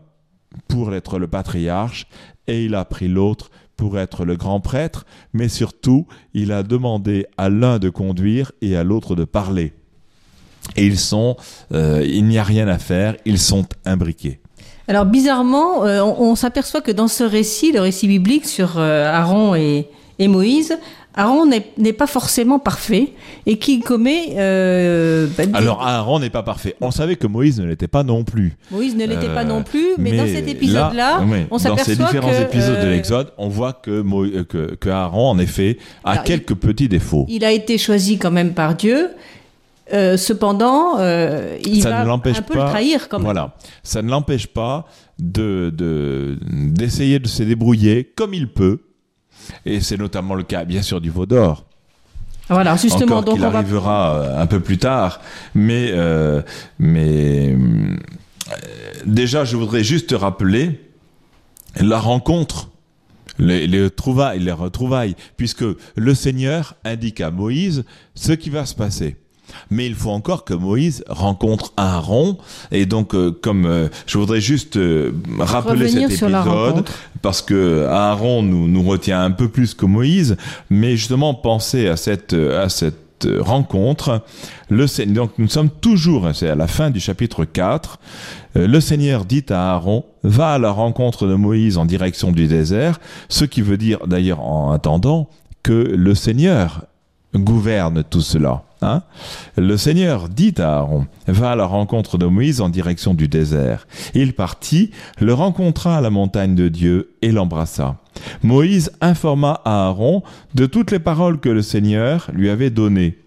pour 0.68 0.94
être 0.94 1.18
le 1.18 1.28
patriarche 1.28 2.08
et 2.48 2.66
il 2.66 2.76
a 2.76 2.86
pris 2.86 3.08
l'autre 3.08 3.50
pour 3.78 3.98
être 3.98 4.26
le 4.26 4.36
grand 4.36 4.60
prêtre, 4.60 5.06
mais 5.32 5.48
surtout, 5.48 6.06
il 6.34 6.52
a 6.52 6.64
demandé 6.64 7.26
à 7.38 7.48
l'un 7.48 7.80
de 7.80 7.90
conduire 7.90 8.52
et 8.62 8.76
à 8.76 8.84
l'autre 8.84 9.16
de 9.16 9.24
parler. 9.24 9.72
Et 10.76 10.86
ils 10.86 11.00
sont, 11.00 11.38
euh, 11.74 12.06
il 12.06 12.26
n'y 12.26 12.38
a 12.38 12.44
rien 12.44 12.68
à 12.68 12.78
faire, 12.78 13.16
ils 13.24 13.40
sont 13.40 13.66
imbriqués. 13.86 14.42
Alors 14.90 15.06
bizarrement, 15.06 15.86
euh, 15.86 16.02
on, 16.04 16.36
s'aperçoit 16.36 16.82
que 16.82 16.92
dans 16.92 17.08
ce 17.08 17.24
récit, 17.24 17.72
le 17.72 17.80
récit 17.80 18.08
biblique 18.08 18.46
sur 18.46 18.78
euh, 18.78 19.06
Aaron 19.06 19.56
et 19.56 19.88
Moïse, 20.20 20.78
Aaron 21.20 21.46
n'est 21.46 21.94
pas 21.94 22.08
forcément 22.08 22.60
parfait 22.60 23.10
et 23.46 23.60
qui 23.60 23.82
commet. 23.82 24.36
Euh, 24.38 25.28
bah, 25.38 25.44
Alors 25.54 25.86
Aaron 25.86 26.20
n'est 26.20 26.30
pas 26.30 26.44
parfait. 26.44 26.76
On 26.80 26.92
savait 26.92 27.18
que 27.18 27.28
Moïse 27.28 27.60
ne 27.60 27.66
l'était 27.66 27.90
pas 27.90 28.04
non 28.04 28.24
plus. 28.24 28.56
Moïse 28.72 28.96
ne 28.96 29.06
l'était 29.06 29.28
pas 29.28 29.44
non 29.44 29.64
plus, 29.64 29.86
mais, 29.98 30.16
dans 30.16 30.26
cet 30.26 30.48
épisode-là, 30.48 31.22
on 31.52 31.58
s'aperçoit 31.58 31.96
Dans 31.96 32.08
ces 32.08 32.14
différents 32.14 32.40
épisodes 32.40 32.82
de 32.82 32.88
l'Exode, 32.88 33.34
on 33.38 33.50
voit 33.50 33.74
que, 33.74 34.02
que, 34.44 34.76
que, 34.76 34.90
Aaron, 34.90 35.30
en 35.30 35.40
effet, 35.40 35.78
a 36.06 36.20
quelques 36.20 36.56
petits 36.56 36.88
défauts. 36.88 37.26
Il 37.28 37.44
a 37.44 37.52
été 37.52 37.78
choisi 37.78 38.18
quand 38.18 38.32
même 38.32 38.54
par 38.54 38.76
Dieu. 38.76 39.10
Euh, 39.92 40.18
cependant, 40.18 41.00
euh, 41.00 41.58
il 41.66 41.84
va 41.84 42.02
un 42.02 42.20
peu 42.20 42.30
le 42.30 42.70
trahir 42.70 43.10
quand 43.10 43.18
même. 43.18 43.26
Voilà, 43.26 43.56
ça 43.84 44.02
ne 44.02 44.10
l'empêche 44.10 44.48
pas 44.48 44.86
de 45.18 46.38
d'essayer 46.48 47.20
de, 47.20 47.28
se 47.28 47.44
débrouiller 47.44 48.06
comme 48.16 48.34
il 48.34 48.48
peut, 48.48 48.82
et 49.66 49.82
c'est 49.82 49.98
notamment 49.98 50.36
le 50.36 50.44
cas, 50.44 50.66
bien 50.66 50.82
sûr, 50.82 51.02
du 51.02 51.10
veau 51.10 51.26
d'or. 51.26 51.66
Voilà, 52.50 52.76
justement, 52.78 53.18
Encore 53.18 53.36
donc 53.36 53.38
il 53.38 53.46
arrivera 53.46 54.16
euh, 54.16 54.42
un 54.42 54.48
peu 54.48 54.60
plus 54.60 54.80
tard, 54.80 55.22
mais 55.54 55.94
mais 56.80 57.56
déjà, 59.06 59.46
je 59.46 59.56
voudrais 59.56 59.84
juste 59.84 60.16
rappeler 60.18 60.82
la 61.80 62.00
rencontre 62.00 62.70
les, 63.40 63.68
les, 63.68 63.90
trouvailles, 63.90 64.40
les 64.40 64.52
retrouvailles, 64.52 65.16
puisque 65.38 65.64
le 65.96 66.14
Seigneur 66.14 66.76
indique 66.84 67.22
à 67.22 67.32
Moïse 67.32 67.86
ce 68.14 68.34
qui 68.34 68.50
va 68.50 68.66
se 68.66 68.76
passer. 68.76 69.16
Mais 69.70 69.86
il 69.86 69.96
faut 69.96 70.12
encore 70.12 70.46
que 70.46 70.54
Moïse 70.54 71.04
rencontre 71.08 71.74
Aaron. 71.78 72.38
Et 72.72 72.86
donc, 72.86 73.14
euh, 73.14 73.32
comme 73.32 73.66
euh, 73.66 73.88
je 74.06 74.18
voudrais 74.18 74.42
juste 74.42 74.78
euh, 74.78 75.12
rappeler 75.40 75.90
cet 75.90 76.12
épisode, 76.12 76.86
parce 77.22 77.42
que 77.42 77.86
Aaron 77.86 78.44
nous, 78.44 78.68
nous 78.68 78.84
retient 78.84 79.22
un 79.22 79.32
peu 79.32 79.50
plus 79.50 79.74
que 79.74 79.86
Moïse, 79.86 80.38
mais 80.70 80.98
justement 80.98 81.34
penser 81.34 81.88
à 81.88 81.98
cette, 81.98 82.34
à 82.34 82.70
cette 82.70 83.28
rencontre. 83.40 84.22
Le, 84.70 84.86
donc 85.08 85.32
nous 85.38 85.50
sommes 85.50 85.70
toujours, 85.70 86.30
c'est 86.34 86.50
à 86.50 86.56
la 86.56 86.68
fin 86.68 86.90
du 86.90 87.00
chapitre 87.00 87.44
4, 87.44 88.00
le 88.56 88.80
Seigneur 88.80 89.26
dit 89.26 89.44
à 89.50 89.74
Aaron, 89.74 90.06
va 90.24 90.54
à 90.54 90.58
la 90.58 90.72
rencontre 90.72 91.28
de 91.28 91.36
Moïse 91.36 91.78
en 91.78 91.86
direction 91.86 92.32
du 92.32 92.48
désert, 92.48 93.00
ce 93.28 93.44
qui 93.44 93.62
veut 93.62 93.78
dire 93.78 94.08
d'ailleurs 94.08 94.42
en 94.42 94.72
attendant 94.72 95.30
que 95.64 95.74
le 95.74 96.16
Seigneur 96.16 96.86
gouverne 97.36 98.04
tout 98.04 98.22
cela. 98.22 98.64
Hein 98.82 99.04
le 99.58 99.76
Seigneur 99.76 100.30
dit 100.30 100.54
à 100.58 100.78
Aaron, 100.78 101.08
va 101.28 101.52
à 101.52 101.56
la 101.56 101.66
rencontre 101.66 102.18
de 102.18 102.26
Moïse 102.26 102.62
en 102.62 102.70
direction 102.70 103.14
du 103.14 103.28
désert. 103.28 103.88
Il 104.14 104.34
partit, 104.34 104.92
le 105.20 105.34
rencontra 105.34 105.98
à 105.98 106.02
la 106.02 106.10
montagne 106.10 106.56
de 106.56 106.70
Dieu 106.70 107.12
et 107.22 107.32
l'embrassa. 107.32 107.98
Moïse 108.42 108.92
informa 109.02 109.62
Aaron 109.66 110.24
de 110.56 110.66
toutes 110.66 110.92
les 110.92 111.00
paroles 111.00 111.40
que 111.40 111.50
le 111.50 111.62
Seigneur 111.62 112.30
lui 112.34 112.50
avait 112.50 112.70
données 112.70 113.18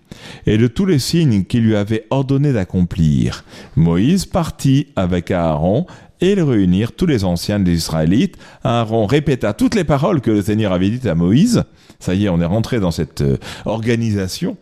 et 0.47 0.59
de 0.59 0.67
tous 0.67 0.87
les 0.87 0.99
signes 0.99 1.45
qu'il 1.45 1.65
lui 1.65 1.77
avait 1.77 2.07
ordonné 2.11 2.53
d'accomplir. 2.53 3.45
Moïse 3.77 4.27
partit 4.27 4.89
avec 4.97 5.31
Aaron 5.31 5.87
et 6.21 6.33
ils 6.33 6.43
réunirent 6.43 6.93
tous 6.93 7.07
les 7.07 7.25
anciens 7.25 7.59
des 7.59 7.75
Israélites. 7.75 8.37
Aaron 8.63 9.07
répéta 9.07 9.53
toutes 9.53 9.75
les 9.75 9.85
paroles 9.85 10.21
que 10.21 10.31
le 10.31 10.43
Seigneur 10.43 10.73
avait 10.73 10.91
dites 10.91 11.07
à 11.07 11.15
Moïse. 11.15 11.65
Ça 12.03 12.15
y 12.15 12.25
est, 12.25 12.29
on 12.29 12.41
est 12.41 12.45
rentré 12.45 12.81
dans 12.81 12.91
cette 12.91 13.21
euh, 13.21 13.37
organisation. 13.65 14.57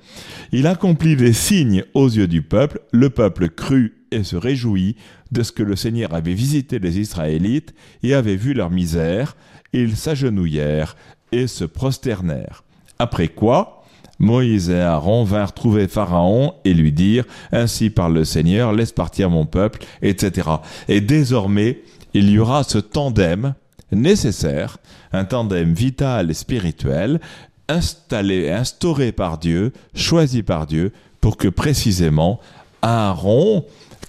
Il 0.53 0.67
accomplit 0.67 1.17
des 1.17 1.33
signes 1.33 1.85
aux 1.95 2.07
yeux 2.07 2.29
du 2.29 2.43
peuple. 2.43 2.81
Le 2.93 3.09
peuple 3.09 3.49
crut 3.49 3.95
et 4.11 4.25
se 4.25 4.37
réjouit 4.37 4.97
de 5.33 5.43
ce 5.43 5.51
que 5.51 5.63
le 5.63 5.75
Seigneur 5.75 6.13
avait 6.13 6.35
visité 6.35 6.79
les 6.79 6.99
Israélites 6.99 7.73
et 8.03 8.13
avait 8.13 8.37
vu 8.37 8.53
leur 8.53 8.69
misère. 8.69 9.39
Ils 9.73 9.97
s'agenouillèrent 9.97 10.97
et 11.33 11.47
se 11.47 11.65
prosternèrent. 11.65 12.63
Après 12.99 13.29
quoi, 13.29 13.85
Moïse 14.19 14.69
et 14.69 14.79
Aaron 14.79 15.25
vinrent 15.25 15.55
trouver 15.55 15.89
Pharaon 15.89 16.53
et 16.67 16.75
lui 16.75 16.93
dire, 16.93 17.25
Ainsi 17.53 17.89
parle 17.89 18.13
le 18.13 18.25
Seigneur, 18.27 18.75
laisse 18.75 18.93
partir 18.93 19.31
mon 19.31 19.47
peuple, 19.47 19.83
etc. 20.03 20.47
Et 20.89 21.01
désormais, 21.01 21.81
il 22.13 22.29
y 22.29 22.39
aura 22.39 22.65
ce 22.65 22.77
tandem 22.77 23.55
nécessaire, 23.93 24.79
un 25.13 25.25
tandem 25.25 25.73
vital 25.73 26.31
et 26.31 26.35
spirituel, 26.35 27.21
installé, 27.69 28.51
instauré 28.51 29.13
par 29.13 29.39
Dieu, 29.39 29.73
choisi 29.95 30.43
par 30.43 30.67
Dieu, 30.67 30.93
pour 31.21 31.37
que 31.37 31.49
précisément 31.49 32.41
Aaron 32.83 33.65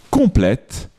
complète 0.09 0.89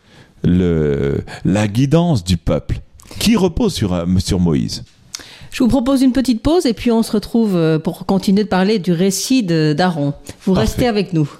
le, 0.44 1.24
la 1.44 1.68
guidance 1.68 2.24
du 2.24 2.36
peuple 2.36 2.80
qui 3.18 3.36
repose 3.36 3.74
sur, 3.74 4.04
sur 4.18 4.40
Moïse. 4.40 4.84
Je 5.50 5.62
vous 5.62 5.68
propose 5.68 6.00
une 6.02 6.12
petite 6.12 6.42
pause 6.42 6.64
et 6.64 6.72
puis 6.72 6.90
on 6.90 7.02
se 7.02 7.12
retrouve 7.12 7.56
euh, 7.56 7.78
pour 7.78 8.06
continuer 8.06 8.44
de 8.44 8.48
parler 8.48 8.78
du 8.78 8.92
récit 8.92 9.42
d'Aaron. 9.42 10.14
Vous 10.46 10.54
restez 10.54 10.86
avec 10.88 11.12
nous. 11.12 11.30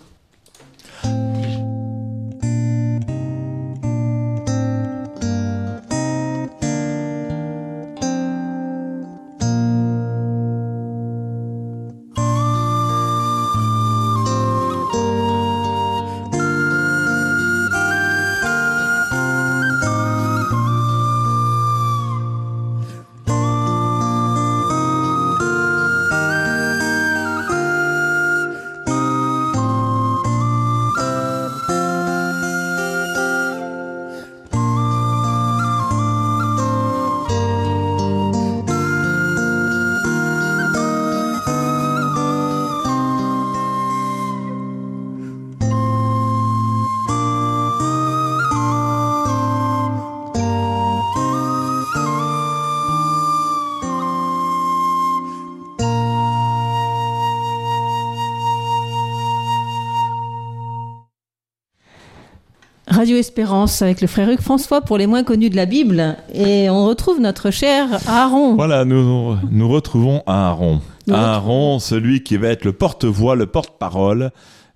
Radio 63.02 63.16
Espérance 63.16 63.82
avec 63.82 64.00
le 64.00 64.06
frère 64.06 64.30
Hugues 64.30 64.40
François 64.40 64.80
pour 64.80 64.97
les 64.97 65.09
moins 65.09 65.25
connus 65.25 65.50
de 65.50 65.56
la 65.56 65.66
Bible. 65.66 66.16
Et 66.35 66.71
on 66.71 66.87
retrouve 66.87 67.21
notre 67.21 67.50
cher 67.50 67.88
Aaron. 68.06 68.54
Voilà, 68.54 68.85
nous, 68.85 69.35
nous 69.50 69.68
retrouvons 69.68 70.23
Aaron. 70.28 70.80
Aaron, 71.11 71.80
celui 71.80 72.23
qui 72.23 72.37
va 72.37 72.47
être 72.50 72.64
le 72.64 72.73
porte-voix, 72.73 73.35
le 73.35 73.47
porte-parole 73.47 74.30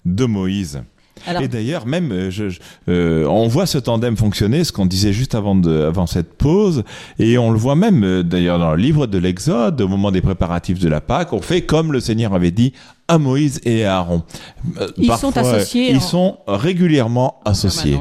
de 0.04 0.24
Moïse. 0.24 0.82
Et 1.40 1.46
d'ailleurs, 1.46 1.86
même, 1.86 2.10
euh, 2.12 2.30
je, 2.30 2.58
euh, 2.88 3.26
on 3.26 3.48
voit 3.48 3.66
ce 3.66 3.78
tandem 3.78 4.16
fonctionner, 4.16 4.64
ce 4.64 4.72
qu'on 4.72 4.86
disait 4.86 5.12
juste 5.12 5.34
avant, 5.34 5.54
de, 5.54 5.84
avant 5.84 6.06
cette 6.06 6.34
pause, 6.34 6.84
et 7.18 7.38
on 7.38 7.50
le 7.50 7.58
voit 7.58 7.74
même, 7.74 8.04
euh, 8.04 8.22
d'ailleurs, 8.22 8.58
dans 8.58 8.72
le 8.72 8.80
livre 8.80 9.06
de 9.06 9.18
l'Exode, 9.18 9.80
au 9.80 9.88
moment 9.88 10.10
des 10.10 10.20
préparatifs 10.20 10.78
de 10.78 10.88
la 10.88 11.00
Pâque, 11.00 11.32
on 11.32 11.40
fait 11.40 11.62
comme 11.62 11.92
le 11.92 12.00
Seigneur 12.00 12.34
avait 12.34 12.50
dit 12.50 12.72
à 13.08 13.18
Moïse 13.18 13.60
et 13.64 13.84
à 13.84 13.98
Aaron. 13.98 14.22
Ils 14.96 15.12
sont 15.12 15.36
associés. 15.36 15.90
Ils 15.90 16.00
sont 16.00 16.38
régulièrement 16.46 17.40
associés. 17.44 18.00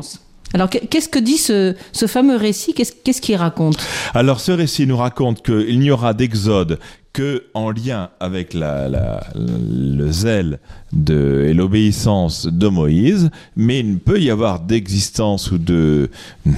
Alors, 0.54 0.70
qu'est-ce 0.70 1.10
que 1.10 1.20
dit 1.20 1.38
ce, 1.38 1.76
ce 1.92 2.08
fameux 2.08 2.38
récit? 2.38 2.74
Qu'est-ce 2.74 3.22
qu'il 3.22 3.36
raconte? 3.36 3.78
Alors, 4.14 4.40
ce 4.40 4.52
récit 4.54 4.88
nous 4.88 4.96
raconte 4.98 5.44
qu'il 5.44 5.80
n'y 5.80 5.92
aura 5.92 6.14
d'exode 6.14 6.80
que 7.12 7.46
en 7.54 7.72
lien 7.72 8.10
avec 8.20 8.54
la, 8.54 8.90
la, 8.90 9.24
le 9.36 10.12
zèle 10.12 10.60
de, 10.92 11.46
et 11.48 11.54
l'obéissance 11.54 12.46
de 12.46 12.68
Moïse, 12.68 13.32
mais 13.56 13.80
il 13.80 13.94
ne 13.94 13.98
peut 13.98 14.20
y 14.20 14.30
avoir 14.30 14.60
d'existence 14.60 15.52
ou 15.52 15.58
de... 15.58 16.10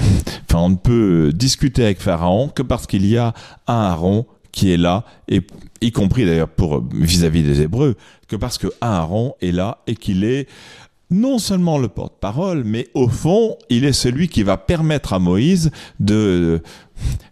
Enfin, 0.50 0.60
on 0.60 0.70
ne 0.70 0.75
peut 0.75 1.32
discuter 1.34 1.84
avec 1.84 2.01
Pharaon 2.01 2.50
que 2.50 2.63
parce 2.63 2.88
qu'il 2.88 3.06
y 3.06 3.18
a 3.18 3.34
un 3.68 3.82
Aaron 3.82 4.25
qui 4.58 4.72
est 4.72 4.78
là, 4.78 5.06
et 5.28 5.42
y 5.82 5.92
compris 5.92 6.26
d'ailleurs 6.26 6.50
pour 6.50 6.84
vis-à-vis 6.92 7.44
des 7.44 7.62
Hébreux, 7.62 7.96
que 8.28 8.36
parce 8.36 8.58
que 8.58 8.66
Aaron 8.82 9.36
est 9.40 9.52
là 9.52 9.78
et 9.86 9.94
qu'il 9.94 10.24
est 10.24 10.48
non 11.12 11.38
seulement 11.38 11.78
le 11.78 11.90
porte-parole, 11.90 12.64
mais 12.66 12.88
au 12.96 13.08
fond, 13.08 13.56
il 13.70 13.86
est 13.86 13.94
celui 13.94 14.30
qui 14.30 14.42
va 14.42 14.58
permettre 14.58 15.14
à 15.14 15.20
Moïse 15.20 15.70
de 16.00 16.64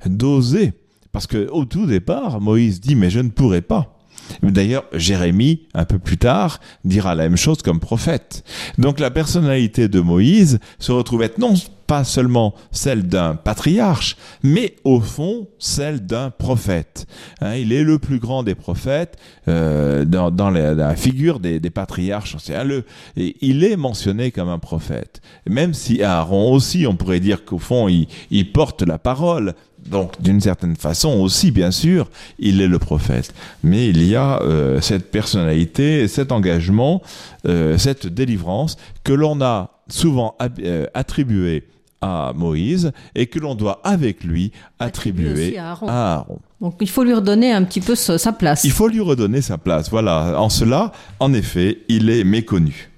d'oser. 0.05 0.74
Parce 1.12 1.25
que 1.25 1.50
au 1.50 1.65
tout 1.65 1.88
départ, 1.88 2.41
Moïse 2.41 2.79
dit 2.79 2.94
mais 2.94 3.10
je 3.10 3.22
ne 3.22 3.29
pourrai 3.29 3.63
pas. 3.63 3.98
D'ailleurs, 4.44 4.86
Jérémie, 4.94 5.63
un 5.74 5.86
peu 5.86 5.98
plus 5.98 6.17
tard, 6.17 6.60
dira 6.84 7.15
la 7.15 7.24
même 7.24 7.38
chose 7.38 7.63
comme 7.63 7.79
prophète. 7.79 8.44
Donc 8.77 9.00
la 9.00 9.10
personnalité 9.10 9.88
de 9.88 10.00
Moïse 10.00 10.60
se 10.77 10.91
retrouve 10.91 11.24
être 11.24 11.39
non 11.39 11.55
pas 11.87 12.03
seulement 12.03 12.53
celle 12.71 13.03
d'un 13.07 13.35
patriarche, 13.35 14.17
mais 14.43 14.75
au 14.83 14.99
fond 14.99 15.47
celle 15.59 16.05
d'un 16.05 16.29
prophète. 16.29 17.05
Hein, 17.41 17.55
il 17.55 17.73
est 17.73 17.83
le 17.83 17.99
plus 17.99 18.19
grand 18.19 18.43
des 18.43 18.55
prophètes 18.55 19.17
euh, 19.47 20.05
dans, 20.05 20.31
dans 20.31 20.49
la, 20.49 20.95
figure 20.95 21.39
des, 21.39 21.59
des 21.59 21.69
patriarches. 21.69 22.35
C'est 22.39 22.63
le, 22.63 22.85
il 23.15 23.63
est 23.63 23.77
mentionné 23.77 24.31
comme 24.31 24.49
un 24.49 24.59
prophète. 24.59 25.21
Même 25.47 25.73
si 25.73 26.01
Aaron 26.03 26.51
aussi, 26.51 26.85
on 26.87 26.95
pourrait 26.95 27.19
dire 27.19 27.45
qu'au 27.45 27.59
fond, 27.59 27.87
il, 27.87 28.07
il 28.31 28.51
porte 28.51 28.81
la 28.81 28.97
parole, 28.97 29.53
donc, 29.85 30.19
d'une 30.19 30.41
certaine 30.41 30.75
façon 30.75 31.19
aussi, 31.19 31.51
bien 31.51 31.71
sûr, 31.71 32.09
il 32.39 32.61
est 32.61 32.67
le 32.67 32.79
prophète. 32.79 33.33
Mais 33.63 33.87
il 33.87 34.03
y 34.03 34.15
a 34.15 34.41
euh, 34.41 34.81
cette 34.81 35.11
personnalité, 35.11 36.07
cet 36.07 36.31
engagement, 36.31 37.01
euh, 37.47 37.77
cette 37.77 38.07
délivrance 38.07 38.77
que 39.03 39.13
l'on 39.13 39.41
a 39.41 39.81
souvent 39.87 40.35
euh, 40.41 40.87
attribué 40.93 41.65
à 42.01 42.33
Moïse 42.35 42.91
et 43.15 43.27
que 43.27 43.39
l'on 43.39 43.55
doit 43.55 43.81
avec 43.83 44.23
lui 44.23 44.51
attribuer 44.79 45.57
à 45.57 45.71
Aaron. 45.71 45.87
à 45.87 46.13
Aaron. 46.13 46.39
Donc 46.61 46.75
il 46.81 46.89
faut 46.89 47.03
lui 47.03 47.13
redonner 47.13 47.51
un 47.51 47.63
petit 47.63 47.81
peu 47.81 47.95
sa 47.95 48.31
place. 48.33 48.63
Il 48.63 48.71
faut 48.71 48.87
lui 48.87 49.01
redonner 49.01 49.41
sa 49.41 49.57
place. 49.57 49.89
Voilà. 49.89 50.39
En 50.39 50.49
cela, 50.49 50.91
en 51.19 51.33
effet, 51.33 51.79
il 51.89 52.09
est 52.09 52.23
méconnu. 52.23 52.91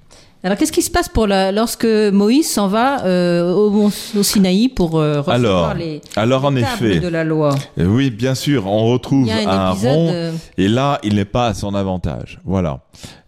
Alors 0.43 0.55
qu'est-ce 0.57 0.71
qui 0.71 0.83
se 0.83 0.91
passe 0.91 1.09
pour 1.09 1.25
la, 1.25 1.51
lorsque 1.51 1.85
Moïse 1.85 2.49
s'en 2.49 2.67
va 2.67 3.03
euh, 3.05 3.51
au, 3.53 3.89
Sinaï 4.21 4.69
pour 4.69 4.97
euh, 4.99 5.19
recevoir 5.19 5.71
Alors, 5.71 5.73
les, 5.73 5.99
alors 6.15 6.45
en 6.45 6.53
tables 6.53 6.85
effet, 6.85 6.99
de 6.99 7.07
la 7.07 7.23
loi? 7.23 7.55
euh, 7.79 7.85
oui, 7.85 8.11
bien 8.11 8.35
sûr, 8.35 8.67
on 8.67 8.85
retrouve 8.85 9.27
un. 9.29 9.47
Aaron 9.47 10.09
euh, 10.13 10.31
Et 10.57 10.67
là, 10.67 10.99
il 11.03 11.15
n'est 11.15 11.25
pas 11.25 11.47
à 11.47 11.53
son 11.55 11.73
avantage. 11.73 12.39
Voilà. 12.45 12.81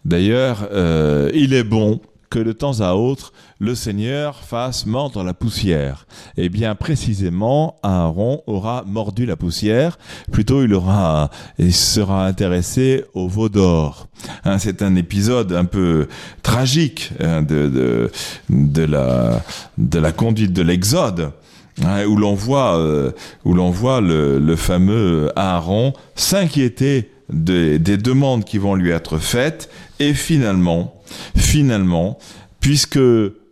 D'ailleurs, 0.05 0.69
euh, 0.71 1.31
il 1.33 1.53
est 1.53 1.63
bon 1.63 1.99
que 2.29 2.39
de 2.39 2.51
temps 2.51 2.81
à 2.81 2.93
autre, 2.93 3.33
le 3.59 3.75
Seigneur 3.75 4.38
fasse 4.43 4.86
mordre 4.86 5.24
la 5.24 5.33
poussière. 5.33 6.05
Eh 6.38 6.50
bien, 6.50 6.75
précisément, 6.75 7.77
Aaron 7.81 8.43
aura 8.45 8.83
mordu 8.86 9.25
la 9.25 9.36
poussière. 9.36 9.98
Plutôt, 10.31 10.63
il 10.63 10.74
aura, 10.74 11.29
il 11.57 11.74
sera 11.74 12.25
intéressé 12.25 13.03
au 13.13 13.27
veau 13.27 13.50
d'or. 13.50 14.07
Hein, 14.45 14.59
c'est 14.59 14.81
un 14.81 14.95
épisode 14.95 15.53
un 15.53 15.65
peu 15.65 16.07
tragique 16.43 17.12
hein, 17.19 17.41
de, 17.41 18.12
la, 18.86 20.12
conduite 20.12 20.53
de 20.53 20.62
l'Exode. 20.62 21.31
hein, 21.83 22.05
où 22.05 22.15
l'on 22.15 22.36
voit, 22.36 22.77
euh, 22.77 23.12
où 23.43 23.53
l'on 23.53 23.71
voit 23.71 24.01
le, 24.01 24.55
fameux 24.55 25.31
Aaron 25.36 25.93
s'inquiéter 26.15 27.12
des 27.29 27.98
demandes 27.98 28.43
qui 28.43 28.57
vont 28.57 28.74
lui 28.74 28.89
être 28.89 29.19
faites, 29.19 29.69
et 30.00 30.13
finalement, 30.13 31.01
finalement, 31.36 32.18
puisque 32.60 33.00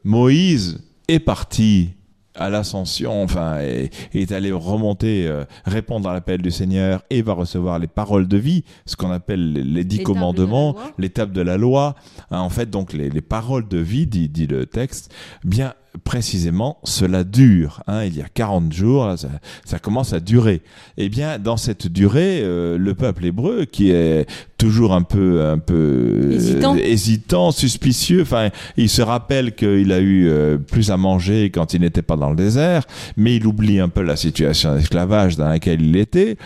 Moïse 0.04 0.82
est 1.08 1.20
parti 1.20 1.90
à 2.38 2.50
l'ascension, 2.50 3.24
enfin, 3.24 3.60
est, 3.60 3.90
est 4.14 4.32
allé 4.32 4.52
remonter, 4.52 5.28
euh, 5.28 5.44
répondre 5.66 6.08
à 6.08 6.14
l'appel 6.14 6.42
du 6.42 6.52
Seigneur 6.52 7.04
et 7.10 7.22
va 7.22 7.34
recevoir 7.34 7.80
les 7.80 7.88
paroles 7.88 8.28
de 8.28 8.38
vie, 8.38 8.64
ce 8.86 8.96
qu'on 8.96 9.12
appelle 9.12 9.54
les, 9.54 9.84
dix 9.84 9.98
de 9.98 10.02
la 10.02 10.06
commandements, 10.06 10.74
loi. 10.74 10.92
l'étape 10.98 11.32
de 11.32 11.42
la 11.42 11.58
loi, 11.58 11.96
hein, 12.32 12.40
en 12.40 12.50
fait, 12.50 12.70
donc 12.70 12.94
les, 12.94 13.10
les 13.10 13.22
paroles 13.22 13.68
de 13.68 13.80
vie, 13.80 14.08
dit, 14.08 14.30
dit 14.30 14.48
le 14.48 14.66
texte, 14.66 15.14
bien 15.44 15.74
précisément, 16.04 16.78
cela 16.84 17.24
dure. 17.24 17.82
Hein, 17.88 18.06
il 18.06 18.16
y 18.16 18.22
a 18.22 18.28
40 18.34 18.72
jours, 18.74 19.14
ça, 19.18 19.30
ça 19.66 19.80
commence 19.80 20.14
à 20.14 20.20
durer. 20.20 20.62
Eh 20.98 21.10
bien, 21.10 21.40
dans 21.40 21.58
cette 21.58 21.88
durée, 21.88 22.42
euh, 22.42 22.78
le 22.78 22.94
peuple 22.94 23.26
hébreu, 23.26 23.66
qui 23.66 23.92
est 23.92 24.26
toujours 24.58 24.94
un 24.94 25.04
peu, 25.04 25.46
un 25.46 25.60
peu 25.60 25.74
euh, 25.74 26.78
Hésitant. 26.80 27.52
suspicieux, 27.52 28.22
enfin, 28.22 28.50
il 28.76 28.90
se 28.90 29.02
rappelle 29.02 29.54
qu'il 29.56 29.92
a 29.92 30.00
eu 30.00 30.28
euh, 30.28 30.58
plus 30.58 30.92
à 30.92 30.98
manger 30.98 31.50
quand 31.52 31.74
il 31.74 31.82
n'était 31.82 32.02
pas 32.02 32.16
dans 32.16 32.30
le 32.30 32.36
désert, 32.36 32.84
mais 33.16 33.36
il 33.36 33.46
oublie 33.46 33.80
un 33.80 33.90
peu 33.90 34.02
la 34.02 34.16
situation 34.16 34.76
d'esclavage 34.76 35.38
dans 35.38 35.50
laquelle 35.50 35.82
il 35.82 35.96
était. 35.96 36.38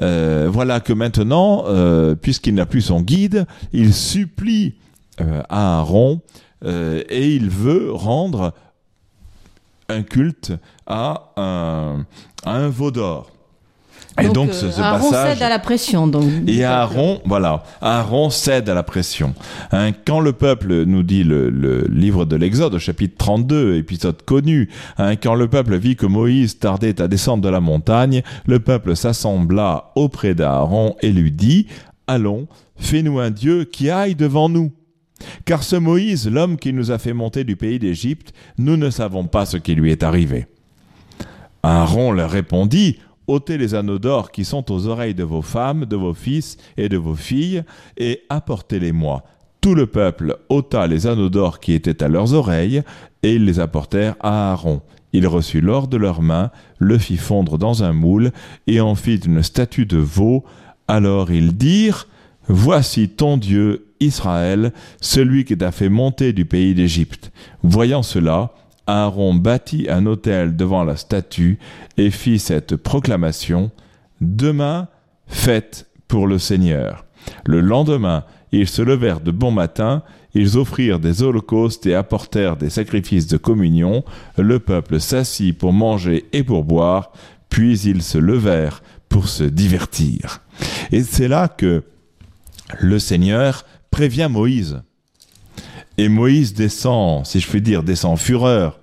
Voilà 0.00 0.80
que 0.80 0.92
maintenant, 0.92 1.64
puisqu'il 2.20 2.54
n'a 2.54 2.66
plus 2.66 2.82
son 2.82 3.02
guide, 3.02 3.46
il 3.72 3.92
supplie 3.92 4.74
à 5.18 5.78
Aaron 5.78 6.20
et 6.64 7.34
il 7.34 7.50
veut 7.50 7.92
rendre 7.92 8.54
un 9.90 10.02
culte 10.02 10.52
à 10.86 11.32
un, 11.36 12.06
à 12.44 12.56
un 12.56 12.68
veau 12.68 12.90
d'or. 12.90 13.30
Et 14.20 14.28
donc, 14.28 14.50
euh, 14.50 14.52
ce, 14.52 14.70
ce 14.70 14.80
Aaron 14.80 15.10
passage. 15.10 15.34
cède 15.34 15.42
à 15.42 15.48
la 15.48 15.58
pression. 15.58 16.06
Donc, 16.06 16.24
Et 16.46 16.64
Aaron, 16.64 17.20
voilà, 17.24 17.62
Aaron 17.80 18.28
cède 18.28 18.68
à 18.68 18.74
la 18.74 18.82
pression. 18.82 19.34
Hein, 19.72 19.92
quand 20.06 20.20
le 20.20 20.32
peuple, 20.32 20.84
nous 20.84 21.02
dit 21.02 21.24
le, 21.24 21.48
le 21.48 21.86
livre 21.88 22.24
de 22.24 22.36
l'Exode, 22.36 22.76
chapitre 22.78 23.14
32, 23.18 23.76
épisode 23.76 24.22
connu, 24.22 24.68
hein, 24.98 25.16
quand 25.16 25.34
le 25.34 25.48
peuple 25.48 25.76
vit 25.76 25.96
que 25.96 26.06
Moïse 26.06 26.58
tardait 26.58 27.00
à 27.00 27.08
descendre 27.08 27.42
de 27.42 27.48
la 27.48 27.60
montagne, 27.60 28.22
le 28.46 28.60
peuple 28.60 28.96
s'assembla 28.96 29.92
auprès 29.94 30.34
d'Aaron 30.34 30.96
et 31.00 31.12
lui 31.12 31.30
dit, 31.32 31.66
Allons, 32.06 32.48
fais-nous 32.76 33.20
un 33.20 33.30
Dieu 33.30 33.64
qui 33.64 33.88
aille 33.90 34.16
devant 34.16 34.48
nous. 34.48 34.72
Car 35.44 35.62
ce 35.62 35.76
Moïse, 35.76 36.28
l'homme 36.28 36.56
qui 36.56 36.72
nous 36.72 36.90
a 36.90 36.98
fait 36.98 37.12
monter 37.12 37.44
du 37.44 37.56
pays 37.56 37.78
d'Égypte, 37.78 38.32
nous 38.58 38.76
ne 38.76 38.90
savons 38.90 39.26
pas 39.26 39.46
ce 39.46 39.56
qui 39.56 39.74
lui 39.74 39.90
est 39.90 40.02
arrivé. 40.02 40.46
Aaron 41.62 42.12
leur 42.12 42.30
répondit, 42.30 42.98
ôtez 43.26 43.58
les 43.58 43.74
anneaux 43.74 43.98
d'or 43.98 44.30
qui 44.30 44.44
sont 44.44 44.70
aux 44.72 44.86
oreilles 44.86 45.14
de 45.14 45.24
vos 45.24 45.42
femmes, 45.42 45.84
de 45.84 45.96
vos 45.96 46.14
fils 46.14 46.56
et 46.76 46.88
de 46.88 46.96
vos 46.96 47.14
filles, 47.14 47.62
et 47.96 48.22
apportez-les-moi. 48.28 49.22
Tout 49.60 49.74
le 49.74 49.86
peuple 49.86 50.38
ôta 50.48 50.86
les 50.86 51.06
anneaux 51.06 51.28
d'or 51.28 51.60
qui 51.60 51.74
étaient 51.74 52.02
à 52.02 52.08
leurs 52.08 52.32
oreilles, 52.32 52.82
et 53.22 53.34
ils 53.34 53.44
les 53.44 53.60
apportèrent 53.60 54.16
à 54.20 54.52
Aaron. 54.52 54.80
Il 55.12 55.26
reçut 55.26 55.60
l'or 55.60 55.88
de 55.88 55.96
leurs 55.96 56.22
mains, 56.22 56.50
le 56.78 56.96
fit 56.96 57.16
fondre 57.16 57.58
dans 57.58 57.82
un 57.82 57.92
moule, 57.92 58.30
et 58.66 58.80
en 58.80 58.94
fit 58.94 59.16
une 59.16 59.42
statue 59.42 59.84
de 59.84 59.98
veau. 59.98 60.44
Alors 60.88 61.30
ils 61.30 61.56
dirent, 61.56 62.06
Voici 62.48 63.08
ton 63.08 63.36
Dieu, 63.36 63.89
Israël, 64.00 64.72
celui 65.00 65.44
qui 65.44 65.56
t'a 65.56 65.72
fait 65.72 65.88
monter 65.88 66.32
du 66.32 66.44
pays 66.44 66.74
d'Égypte. 66.74 67.30
Voyant 67.62 68.02
cela, 68.02 68.52
Aaron 68.86 69.34
bâtit 69.34 69.86
un 69.88 70.06
autel 70.06 70.56
devant 70.56 70.84
la 70.84 70.96
statue 70.96 71.58
et 71.96 72.10
fit 72.10 72.38
cette 72.38 72.76
proclamation 72.76 73.70
Demain, 74.20 74.88
fête 75.26 75.86
pour 76.08 76.26
le 76.26 76.38
Seigneur. 76.38 77.06
Le 77.46 77.60
lendemain, 77.60 78.24
ils 78.52 78.68
se 78.68 78.82
levèrent 78.82 79.20
de 79.20 79.30
bon 79.30 79.50
matin, 79.50 80.02
ils 80.34 80.58
offrirent 80.58 80.98
des 80.98 81.22
holocaustes 81.22 81.86
et 81.86 81.94
apportèrent 81.94 82.56
des 82.56 82.70
sacrifices 82.70 83.26
de 83.26 83.36
communion. 83.36 84.04
Le 84.36 84.58
peuple 84.58 85.00
s'assit 85.00 85.56
pour 85.56 85.72
manger 85.72 86.26
et 86.32 86.42
pour 86.42 86.64
boire, 86.64 87.12
puis 87.48 87.78
ils 87.80 88.02
se 88.02 88.18
levèrent 88.18 88.82
pour 89.08 89.28
se 89.28 89.44
divertir. 89.44 90.42
Et 90.92 91.02
c'est 91.02 91.28
là 91.28 91.48
que 91.48 91.82
le 92.78 92.98
Seigneur 92.98 93.64
prévient 93.90 94.28
Moïse. 94.30 94.82
Et 95.98 96.08
Moïse 96.08 96.54
descend, 96.54 97.26
si 97.26 97.40
je 97.40 97.48
puis 97.48 97.60
dire, 97.60 97.82
descend 97.82 98.12
en 98.12 98.16
fureur 98.16 98.80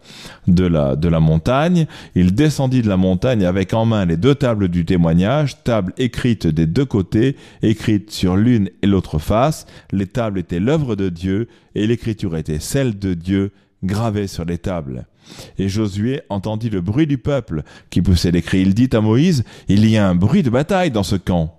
de 0.47 0.65
la, 0.65 0.95
de 0.95 1.07
la 1.07 1.19
montagne. 1.19 1.87
Il 2.13 2.35
descendit 2.35 2.81
de 2.81 2.89
la 2.89 2.97
montagne 2.97 3.43
avec 3.43 3.73
en 3.73 3.85
main 3.85 4.05
les 4.05 4.17
deux 4.17 4.35
tables 4.35 4.67
du 4.67 4.85
témoignage, 4.85 5.63
tables 5.63 5.93
écrites 5.97 6.45
des 6.45 6.67
deux 6.67 6.85
côtés, 6.85 7.35
écrites 7.63 8.11
sur 8.11 8.37
l'une 8.37 8.69
et 8.83 8.87
l'autre 8.87 9.17
face. 9.17 9.65
Les 9.91 10.05
tables 10.05 10.39
étaient 10.39 10.59
l'œuvre 10.59 10.95
de 10.95 11.09
Dieu 11.09 11.47
et 11.73 11.87
l'écriture 11.87 12.37
était 12.37 12.59
celle 12.59 12.99
de 12.99 13.13
Dieu 13.13 13.51
gravée 13.83 14.27
sur 14.27 14.45
les 14.45 14.57
tables. 14.57 15.07
Et 15.57 15.69
Josué 15.69 16.21
entendit 16.29 16.69
le 16.69 16.81
bruit 16.81 17.07
du 17.07 17.17
peuple 17.17 17.63
qui 17.89 18.01
poussait 18.01 18.31
les 18.31 18.41
cris. 18.41 18.61
Il 18.61 18.73
dit 18.73 18.89
à 18.93 19.01
Moïse, 19.01 19.43
il 19.67 19.89
y 19.89 19.97
a 19.97 20.07
un 20.07 20.15
bruit 20.15 20.43
de 20.43 20.49
bataille 20.49 20.91
dans 20.91 21.03
ce 21.03 21.15
camp. 21.15 21.55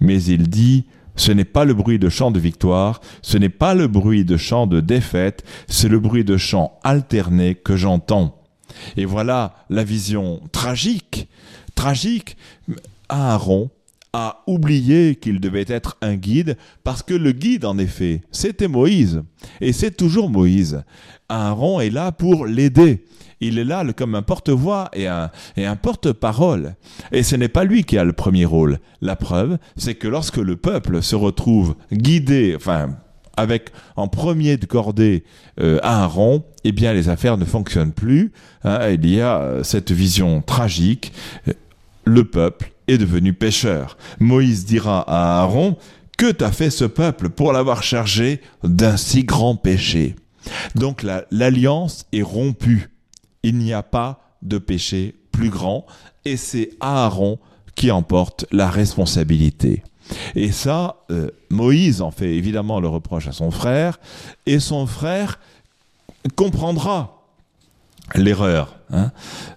Mais 0.00 0.22
il 0.22 0.48
dit, 0.48 0.86
ce 1.16 1.32
n'est 1.32 1.44
pas 1.44 1.64
le 1.64 1.74
bruit 1.74 1.98
de 1.98 2.08
chant 2.08 2.30
de 2.30 2.40
victoire, 2.40 3.00
ce 3.22 3.38
n'est 3.38 3.48
pas 3.48 3.74
le 3.74 3.86
bruit 3.86 4.24
de 4.24 4.36
chant 4.36 4.66
de 4.66 4.80
défaite, 4.80 5.44
c'est 5.68 5.88
le 5.88 5.98
bruit 5.98 6.24
de 6.24 6.36
chant 6.36 6.78
alterné 6.82 7.54
que 7.54 7.76
j'entends. 7.76 8.36
Et 8.96 9.04
voilà 9.04 9.54
la 9.68 9.84
vision 9.84 10.40
tragique, 10.52 11.28
tragique. 11.74 12.36
Aaron 13.08 13.70
a 14.12 14.42
oublié 14.46 15.14
qu'il 15.16 15.40
devait 15.40 15.64
être 15.68 15.96
un 16.02 16.16
guide, 16.16 16.56
parce 16.84 17.02
que 17.02 17.14
le 17.14 17.32
guide, 17.32 17.64
en 17.64 17.78
effet, 17.78 18.22
c'était 18.32 18.68
Moïse. 18.68 19.22
Et 19.60 19.72
c'est 19.72 19.96
toujours 19.96 20.30
Moïse. 20.30 20.82
Aaron 21.28 21.80
est 21.80 21.90
là 21.90 22.10
pour 22.12 22.46
l'aider. 22.46 23.04
Il 23.40 23.58
est 23.58 23.64
là 23.64 23.84
comme 23.96 24.14
un 24.14 24.22
porte-voix 24.22 24.90
et 24.92 25.06
un, 25.06 25.30
et 25.56 25.64
un 25.64 25.76
porte-parole. 25.76 26.74
Et 27.12 27.22
ce 27.22 27.36
n'est 27.36 27.48
pas 27.48 27.64
lui 27.64 27.84
qui 27.84 27.96
a 27.98 28.04
le 28.04 28.12
premier 28.12 28.44
rôle. 28.44 28.80
La 29.00 29.16
preuve, 29.16 29.58
c'est 29.76 29.94
que 29.94 30.08
lorsque 30.08 30.36
le 30.36 30.56
peuple 30.56 31.02
se 31.02 31.16
retrouve 31.16 31.74
guidé, 31.92 32.54
enfin, 32.56 32.96
avec 33.36 33.70
en 33.96 34.08
premier 34.08 34.56
de 34.58 34.66
cordée 34.66 35.24
euh, 35.60 35.78
Aaron, 35.82 36.44
eh 36.64 36.72
bien 36.72 36.92
les 36.92 37.08
affaires 37.08 37.38
ne 37.38 37.44
fonctionnent 37.46 37.92
plus. 37.92 38.32
hein. 38.64 38.90
il 38.90 39.08
y 39.08 39.20
a 39.20 39.38
euh, 39.40 39.62
cette 39.62 39.92
vision 39.92 40.42
tragique. 40.42 41.12
Euh, 41.48 41.52
Le 42.04 42.24
peuple 42.24 42.72
est 42.90 42.98
devenu 42.98 43.32
pécheur. 43.32 43.96
Moïse 44.18 44.64
dira 44.64 45.00
à 45.08 45.40
Aaron, 45.40 45.76
que 46.18 46.30
t'a 46.30 46.52
fait 46.52 46.70
ce 46.70 46.84
peuple 46.84 47.30
pour 47.30 47.52
l'avoir 47.52 47.82
chargé 47.82 48.40
d'un 48.62 48.96
si 48.96 49.24
grand 49.24 49.56
péché? 49.56 50.16
Donc 50.74 51.02
la- 51.02 51.24
l'alliance 51.30 52.06
est 52.12 52.22
rompue. 52.22 52.90
il 53.42 53.56
n'y 53.56 53.72
a 53.72 53.82
pas 53.82 54.20
de 54.42 54.58
péché 54.58 55.14
plus 55.32 55.48
grand, 55.48 55.86
et 56.26 56.36
c'est 56.36 56.70
Aaron 56.80 57.38
qui 57.74 57.90
emporte 57.90 58.44
la 58.52 58.68
responsabilité. 58.68 59.82
Et 60.34 60.52
ça, 60.52 60.96
euh, 61.10 61.30
Moïse 61.48 62.02
en 62.02 62.10
fait 62.10 62.34
évidemment 62.34 62.80
le 62.80 62.88
reproche 62.88 63.28
à 63.28 63.32
son 63.32 63.50
frère, 63.50 63.98
et 64.44 64.60
son 64.60 64.86
frère 64.86 65.38
comprendra 66.36 67.19
l'erreur. 68.14 68.76
Hein. 68.92 69.12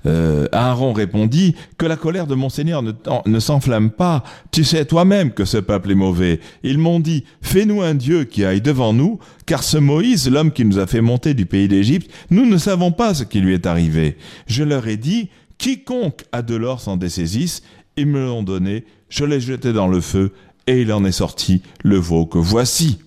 Euh, 0.06 0.48
Aaron 0.52 0.94
répondit 0.94 1.56
que 1.78 1.86
la 1.86 1.96
colère 1.96 2.28
de 2.28 2.36
mon 2.36 2.50
Seigneur 2.50 2.82
ne, 2.82 2.92
ne 3.26 3.40
s'enflamme 3.40 3.90
pas. 3.90 4.24
Tu 4.52 4.64
sais 4.64 4.86
toi-même 4.86 5.32
que 5.32 5.46
ce 5.46 5.58
peuple 5.58 5.92
est 5.92 5.96
mauvais. 5.96 6.40
Ils 6.64 6.78
m'ont 6.78 7.00
dit, 7.00 7.24
fais-nous 7.42 7.82
un 7.82 7.96
Dieu 7.96 8.26
qui 8.26 8.46
aille 8.46 8.62
devant 8.62 8.94
nous, 8.94 9.20
car 9.46 9.64
ce 9.64 9.78
Moïse, 9.78 10.30
l'homme 10.30 10.52
qui 10.52 10.66
nous 10.66 10.80
a 10.80 10.88
fait 10.88 11.02
monter 11.02 11.34
du 11.34 11.46
pays 11.46 11.68
d'Égypte, 11.68 12.12
nous 12.30 12.46
ne 12.46 12.58
savons 12.58 12.92
pas 12.92 13.14
ce 13.14 13.24
qui 13.24 13.40
lui 13.40 13.54
est 13.54 13.66
arrivé. 13.66 14.18
Je 14.48 14.64
leur 14.64 14.88
ai 14.88 14.98
dit, 14.98 15.30
quiconque 15.58 16.24
a 16.32 16.42
de 16.42 16.56
l'or 16.56 16.80
s'en 16.80 16.98
dessaisisse, 16.98 17.64
ils 17.98 18.08
me 18.08 18.26
l'ont 18.26 18.44
donné, 18.44 18.86
je 19.10 19.26
l'ai 19.26 19.40
jeté 19.40 19.74
dans 19.74 19.88
le 19.88 20.02
feu, 20.02 20.34
et 20.68 20.82
il 20.82 20.94
en 20.94 21.04
est 21.06 21.12
sorti 21.12 21.62
le 21.84 21.98
veau 21.98 22.26
que 22.26 22.38
voici. 22.38 23.00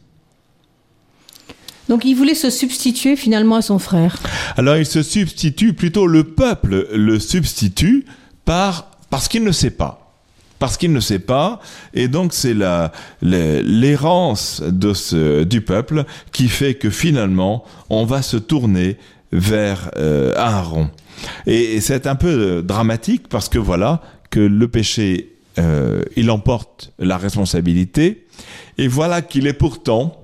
Donc 1.89 2.05
il 2.05 2.15
voulait 2.15 2.35
se 2.35 2.51
substituer 2.51 3.17
finalement 3.17 3.57
à 3.57 3.63
son 3.63 3.79
frère. 3.79 4.19
Alors 4.57 4.77
il 4.77 4.87
se 4.87 5.03
substitue, 5.03 5.73
plutôt 5.73 6.07
le 6.07 6.25
peuple 6.25 6.89
le 6.93 7.19
substitue 7.19 8.07
par, 8.45 8.91
parce 9.11 9.29
qu'il 9.29 9.45
ne 9.45 9.53
sait 9.53 9.71
pas. 9.71 10.03
Parce 10.59 10.79
qu'il 10.79 10.93
ne 10.93 11.01
sait 11.01 11.19
pas, 11.19 11.61
et 11.93 12.09
donc 12.09 12.33
c'est 12.33 12.55
la, 12.55 12.91
l'errance 13.21 14.63
de 14.63 14.95
ce, 14.95 15.45
du 15.45 15.61
peuple 15.61 16.05
qui 16.33 16.49
fait 16.49 16.75
que 16.75 16.89
finalement 16.89 17.63
on 17.91 18.07
va 18.07 18.23
se 18.23 18.39
tourner 18.39 18.97
vers 19.33 19.91
euh, 19.97 20.33
Aaron. 20.37 20.89
Et, 21.47 21.81
c'est 21.81 22.07
un 22.07 22.15
peu 22.15 22.63
dramatique 22.63 23.29
parce 23.29 23.51
que 23.51 23.59
voilà 23.59 24.01
que 24.31 24.41
le 24.41 24.69
péché, 24.69 25.35
euh, 25.59 26.03
il 26.17 26.31
emporte 26.31 26.93
la 26.99 27.19
responsabilité, 27.19 28.27
et 28.79 28.89
voilà 28.89 29.21
qu'il 29.21 29.47
est 29.47 29.53
pourtant 29.53 30.23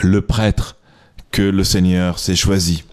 le 0.00 0.22
prêtre 0.22 0.76
que 1.30 1.42
le 1.42 1.64
Seigneur 1.64 2.18
s'est 2.18 2.36
choisi. 2.36 2.84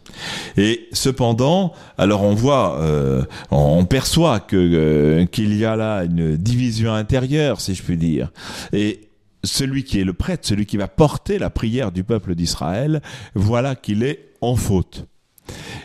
Et 0.57 0.87
cependant, 0.91 1.73
alors 1.97 2.23
on 2.23 2.33
voit, 2.33 2.79
euh, 2.79 3.23
on 3.51 3.85
perçoit 3.85 4.39
que 4.39 4.55
euh, 4.57 5.25
qu'il 5.25 5.55
y 5.55 5.65
a 5.65 5.75
là 5.75 6.03
une 6.03 6.35
division 6.35 6.93
intérieure, 6.93 7.61
si 7.61 7.75
je 7.75 7.83
puis 7.83 7.97
dire. 7.97 8.31
Et 8.73 9.09
celui 9.43 9.83
qui 9.83 9.99
est 9.99 10.03
le 10.03 10.13
prêtre, 10.13 10.45
celui 10.45 10.65
qui 10.65 10.77
va 10.77 10.87
porter 10.87 11.39
la 11.39 11.49
prière 11.49 11.91
du 11.91 12.03
peuple 12.03 12.35
d'Israël, 12.35 13.01
voilà 13.35 13.75
qu'il 13.75 14.03
est 14.03 14.31
en 14.41 14.55
faute. 14.55 15.05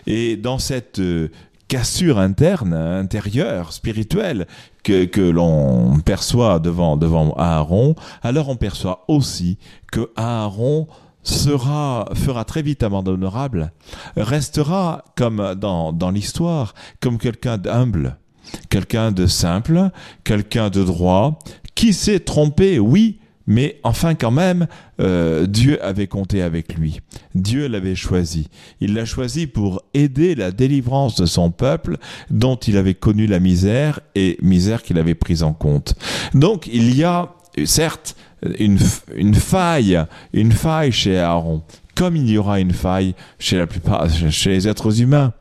Et 0.07 0.37
dans 0.37 0.59
cette 0.59 0.99
euh, 0.99 1.29
cassure 1.69 2.19
interne, 2.19 2.75
intérieure, 2.75 3.73
spirituelle 3.73 4.47
que, 4.83 5.05
que 5.05 5.23
l'on 5.23 5.99
perçoit 6.01 6.59
devant, 6.59 6.97
devant 6.97 7.33
Aaron, 7.35 7.95
alors 8.23 8.49
on 8.49 8.57
perçoit 8.57 9.05
aussi 9.09 9.59
que 9.91 10.11
Aaron 10.17 10.89
sera, 11.25 12.09
fera 12.15 12.45
très 12.45 12.63
vite 12.63 12.83
amende 12.83 13.09
honorable, 13.09 13.73
restera 14.17 15.05
comme 15.17 15.55
dans, 15.57 15.93
dans 15.93 16.11
l'histoire, 16.11 16.75
comme 17.01 17.19
quelqu'un 17.19 17.59
d'humble, 17.59 18.19
quelqu'un 18.69 19.11
de 19.11 19.27
simple, 19.27 19.91
quelqu'un 20.23 20.71
de 20.71 20.85
droit, 20.85 21.39
qui 21.75 21.93
s'est 21.93 22.21
trompé, 22.21 22.79
oui, 22.79 23.19
mais 23.47 23.79
enfin 23.83 24.15
quand 24.15 24.31
même, 24.31 24.67
euh, 25.01 25.47
Dieu 25.47 25.83
avait 25.85 26.07
compté 26.07 26.43
avec 26.43 26.75
lui. 26.75 27.01
Dieu 27.35 27.67
l'avait 27.67 27.95
choisi. 27.95 28.49
Il 28.81 28.95
l'a 28.95 29.05
choisi 29.05 29.47
pour 29.47 29.83
aider 29.93 30.35
la 30.35 30.51
délivrance 30.51 31.17
de 31.17 31.27
son 31.27 31.51
peuple 31.51 31.99
dont 32.31 32.57
il 32.57 32.77
avait 32.77 32.95
connu 32.95 33.27
la 33.27 33.41
misère 33.41 34.01
et 34.15 34.39
misère 34.41 34.83
qu'il 34.83 34.99
avait 34.99 35.15
prise 35.15 35.43
en 35.43 35.53
compte. 35.53 35.95
Donc 36.33 36.69
il 36.73 36.97
y 36.97 37.05
a, 37.05 37.35
certes, 37.67 38.17
une, 38.59 38.79
une 39.15 39.35
faille, 39.35 40.05
une 40.33 40.53
faille 40.53 40.93
chez 40.93 41.19
Aaron, 41.19 41.63
comme 41.95 42.17
il 42.17 42.29
y 42.31 42.39
aura 42.39 42.61
une 42.61 42.73
faille 42.73 43.15
chez 43.39 43.57
la 43.57 43.67
plupart, 43.67 44.09
chez 44.31 44.51
les 44.51 44.69
êtres 44.69 45.01
humains. 45.01 45.33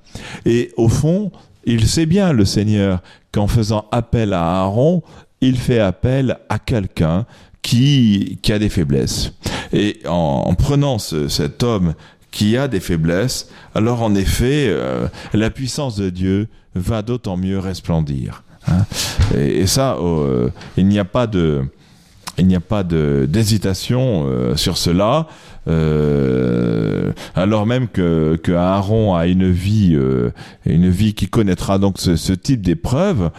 Et 0.45 0.71
au 0.77 0.89
fond, 0.89 1.31
il 1.65 1.87
sait 1.87 2.05
bien, 2.05 2.33
le 2.33 2.45
Seigneur, 2.45 3.01
qu'en 3.31 3.47
faisant 3.47 3.85
appel 3.91 4.33
à 4.33 4.61
Aaron, 4.61 5.01
il 5.41 5.57
fait 5.57 5.79
appel 5.79 6.37
à 6.49 6.59
quelqu'un 6.59 7.25
qui, 7.61 8.39
qui 8.41 8.53
a 8.53 8.59
des 8.59 8.69
faiblesses. 8.69 9.33
Et 9.71 9.99
en, 10.07 10.53
prenant 10.53 10.99
cet 10.99 11.63
homme 11.63 11.95
qui 12.31 12.57
a 12.57 12.67
des 12.67 12.79
faiblesses, 12.79 13.49
alors 13.75 14.01
en 14.01 14.15
effet, 14.15 14.67
euh, 14.67 15.07
la 15.33 15.49
puissance 15.49 15.95
de 15.95 16.09
Dieu 16.09 16.47
va 16.75 17.01
d'autant 17.01 17.37
mieux 17.37 17.59
resplendir. 17.59 18.43
Hein. 18.67 18.85
et, 19.35 19.67
ça, 19.67 19.97
euh, 19.97 20.49
il 20.77 20.87
n'y 20.87 20.99
a 20.99 21.05
pas 21.05 21.27
de 21.27 21.65
il 22.37 22.47
n'y 22.47 22.55
a 22.55 22.59
pas 22.59 22.83
d'hésitation 22.83 24.25
euh, 24.25 24.55
sur 24.55 24.77
cela. 24.77 25.27
Euh, 25.67 27.11
alors 27.35 27.65
même 27.65 27.87
que, 27.87 28.37
que, 28.41 28.51
Aaron 28.51 29.15
a 29.15 29.27
une 29.27 29.49
vie, 29.49 29.93
euh, 29.93 30.31
une 30.65 30.89
vie 30.89 31.13
qui 31.13 31.27
connaîtra 31.27 31.77
donc 31.77 31.97
ce, 31.99 32.33
type 32.33 32.61
d'épreuve, 32.61 33.29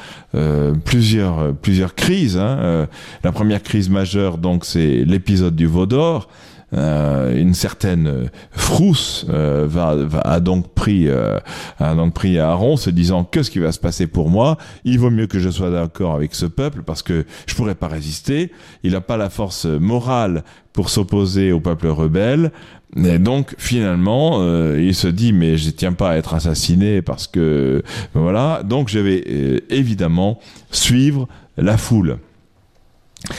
plusieurs, 0.84 1.54
plusieurs 1.54 1.94
crises. 1.94 2.38
Hein. 2.38 2.88
la 3.22 3.32
première 3.32 3.62
crise 3.62 3.90
majeure, 3.90 4.38
donc, 4.38 4.64
c'est 4.64 5.04
l'épisode 5.04 5.56
du 5.56 5.66
veau 5.66 5.86
d'or. 5.86 6.28
Euh, 6.76 7.40
une 7.40 7.54
certaine 7.54 8.30
frousse 8.50 9.26
euh, 9.28 9.64
va, 9.68 9.94
va, 9.94 10.20
a 10.20 10.40
donc 10.40 10.74
pris 10.74 11.08
euh, 11.08 11.38
a 11.78 11.94
donc 11.94 12.14
pris 12.14 12.38
Aaron 12.38 12.76
se 12.76 12.90
disant 12.90 13.22
qu'est-ce 13.22 13.50
qui 13.50 13.60
va 13.60 13.70
se 13.70 13.78
passer 13.78 14.06
pour 14.08 14.28
moi? 14.28 14.58
Il 14.84 14.98
vaut 14.98 15.10
mieux 15.10 15.26
que 15.26 15.38
je 15.38 15.50
sois 15.50 15.70
d'accord 15.70 16.14
avec 16.14 16.34
ce 16.34 16.46
peuple 16.46 16.82
parce 16.82 17.02
que 17.02 17.26
je 17.46 17.54
pourrais 17.54 17.76
pas 17.76 17.86
résister 17.86 18.50
il 18.82 18.92
n'a 18.92 19.00
pas 19.00 19.16
la 19.16 19.30
force 19.30 19.66
morale 19.66 20.42
pour 20.72 20.90
s'opposer 20.90 21.52
au 21.52 21.60
peuple 21.60 21.86
rebelle 21.86 22.50
et 22.96 23.18
donc 23.18 23.54
finalement, 23.58 24.40
il 24.76 24.94
se 24.94 25.08
dit 25.08 25.32
mais 25.32 25.56
je 25.56 25.70
tiens 25.70 25.92
pas 25.92 26.10
à 26.10 26.16
être 26.16 26.34
assassiné 26.34 27.02
parce 27.02 27.26
que 27.26 27.82
voilà. 28.14 28.62
Donc 28.64 28.88
je 28.88 29.00
vais 29.00 29.64
évidemment 29.68 30.38
suivre 30.70 31.26
la 31.56 31.76
foule. 31.76 32.18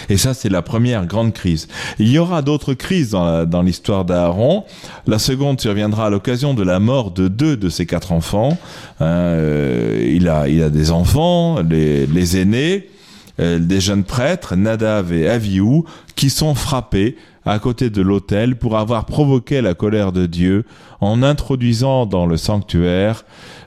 Et 0.10 0.18
ça, 0.18 0.34
c'est 0.34 0.50
la 0.50 0.62
première 0.62 1.06
grande 1.06 1.34
crise. 1.34 1.68
Il 2.00 2.10
y 2.10 2.18
aura 2.18 2.42
d'autres 2.42 2.74
crises 2.74 3.12
dans 3.12 3.62
l'histoire 3.64 4.06
d'Aaron. 4.06 4.64
La 5.08 5.20
seconde 5.20 5.62
surviendra 5.62 6.08
à 6.08 6.10
l'occasion 6.10 6.54
de 6.54 6.64
la 6.64 6.80
mort 6.80 7.12
de 7.12 7.28
deux 7.28 7.58
de 7.58 7.70
ses 7.70 7.86
quatre 7.86 8.12
enfants. 8.12 8.58
Hein, 9.00 9.06
euh, 9.06 10.12
il, 10.12 10.28
a, 10.30 10.48
des 10.70 10.92
enfants, 10.92 11.62
les, 11.62 12.08
les 12.08 12.38
aînés, 12.38 12.90
euh, 13.40 13.60
des 13.60 13.82
jeunes 13.82 14.04
prêtres, 14.04 14.56
Nadav 14.56 15.12
et 15.14 15.30
Avihu, 15.30 15.84
qui 16.16 16.30
sont 16.30 16.56
frappés 16.56 17.18
à 17.46 17.60
côté 17.60 17.90
de 17.90 18.02
l'autel 18.02 18.56
pour 18.56 18.78
avoir 18.78 19.06
provoqué 19.06 19.62
la 19.62 19.74
colère 19.74 20.12
de 20.12 20.26
Dieu 20.26 20.66
en 21.00 21.22
introduisant 21.22 22.06
dans 22.06 22.26
le 22.26 22.38
sanctuaire 22.38 23.24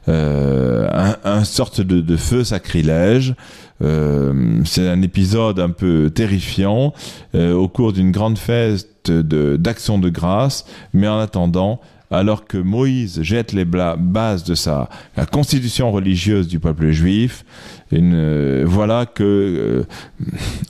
euh, 0.08 1.14
un, 1.22 1.44
sorte 1.44 1.80
de, 1.80 2.16
feu 2.16 2.42
sacrilège 2.42 3.34
c'est 3.80 4.88
un 4.88 5.02
épisode 5.02 5.60
un 5.60 5.70
peu 5.70 6.10
terrifiant 6.10 6.92
euh, 7.34 7.52
au 7.52 7.68
cours 7.68 7.92
d'une 7.92 8.10
grande 8.10 8.38
fête 8.38 9.10
d'action 9.10 9.98
de, 9.98 10.08
grâce, 10.08 10.66
mais 10.92 11.08
en 11.08 11.18
attendant, 11.18 11.80
alors 12.10 12.46
que 12.46 12.58
Moïse 12.58 13.22
jette 13.22 13.52
les 13.52 13.64
bases 13.64 14.44
de 14.44 14.54
sa 14.54 14.88
la 15.16 15.26
constitution 15.26 15.92
religieuse 15.92 16.48
du 16.48 16.58
peuple 16.58 16.90
juif, 16.90 17.44
une, 17.90 18.14
euh, 18.14 18.64
voilà 18.66 19.06
que 19.06 19.86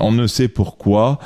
on 0.01 0.13
ne 0.13 0.27
sait 0.27 0.49
pourquoi 0.49 1.19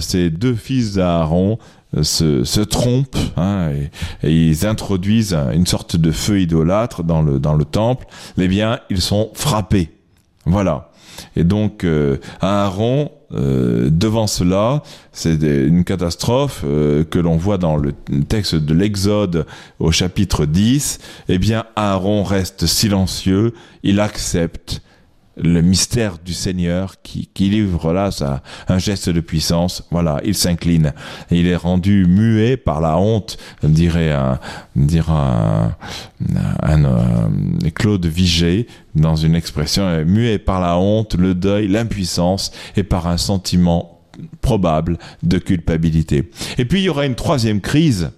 ces 0.00 0.30
deux 0.30 0.54
fils 0.54 0.94
d'Aaron 0.94 1.58
se, 2.02 2.44
se, 2.44 2.60
trompent 2.60 3.16
hein, 3.36 3.70
et, 3.70 4.26
et, 4.26 4.48
ils 4.48 4.66
introduisent 4.66 5.36
une 5.54 5.66
sorte 5.66 5.96
de 5.96 6.10
feu 6.10 6.40
idolâtre 6.40 7.02
dans 7.02 7.22
le 7.22 7.38
dans 7.38 7.54
le 7.54 7.64
temple. 7.64 8.06
Eh 8.36 8.48
bien, 8.48 8.80
ils 8.90 9.00
sont 9.00 9.30
frappés. 9.34 9.90
Voilà. 10.44 10.87
Et 11.36 11.44
donc, 11.44 11.84
euh, 11.84 12.18
Aaron, 12.40 13.10
euh, 13.34 13.90
devant 13.90 14.26
cela, 14.26 14.82
c'est 15.12 15.34
une 15.42 15.84
catastrophe 15.84 16.62
euh, 16.64 17.04
que 17.04 17.18
l'on 17.18 17.36
voit 17.36 17.58
dans 17.58 17.76
le 17.76 17.92
texte 18.28 18.54
de 18.54 18.74
l'Exode 18.74 19.46
au 19.78 19.92
chapitre 19.92 20.46
10. 20.46 20.98
Eh 21.28 21.38
bien, 21.38 21.64
Aaron 21.76 22.22
reste 22.22 22.66
silencieux, 22.66 23.52
il 23.82 24.00
accepte 24.00 24.82
le 25.42 25.60
mystère 25.62 26.18
du 26.24 26.32
Seigneur 26.34 27.00
qui, 27.02 27.28
qui 27.32 27.48
livre 27.48 27.92
là 27.92 28.10
ça, 28.10 28.42
un 28.68 28.78
geste 28.78 29.08
de 29.08 29.20
puissance. 29.20 29.84
Voilà, 29.90 30.20
il 30.24 30.34
s'incline. 30.34 30.92
Il 31.30 31.46
est 31.46 31.56
rendu 31.56 32.06
muet 32.06 32.56
par 32.56 32.80
la 32.80 32.98
honte, 32.98 33.38
dirait 33.62 34.12
un, 34.12 34.38
dirait 34.76 35.12
un, 35.12 35.74
un, 36.62 36.84
un 36.84 37.30
Claude 37.74 38.06
Vigée 38.06 38.66
dans 38.94 39.16
une 39.16 39.34
expression, 39.34 40.04
muet 40.04 40.38
par 40.38 40.60
la 40.60 40.78
honte, 40.78 41.14
le 41.14 41.34
deuil, 41.34 41.68
l'impuissance 41.68 42.50
et 42.76 42.82
par 42.82 43.06
un 43.06 43.16
sentiment 43.16 44.00
probable 44.40 44.98
de 45.22 45.38
culpabilité. 45.38 46.30
Et 46.58 46.64
puis 46.64 46.80
il 46.80 46.84
y 46.84 46.88
aura 46.88 47.06
une 47.06 47.14
troisième 47.14 47.60
crise 47.60 48.10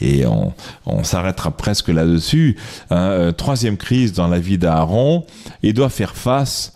et 0.00 0.24
on, 0.26 1.04
s'arrêtera 1.04 1.50
presque 1.50 1.88
là-dessus. 1.88 2.56
Hein, 2.90 2.96
euh, 2.96 3.32
troisième 3.32 3.76
crise 3.76 4.12
dans 4.12 4.28
la 4.28 4.38
vie 4.38 4.58
d'Aaron, 4.58 5.24
il 5.62 5.74
doit 5.74 5.88
faire 5.88 6.16
face 6.16 6.74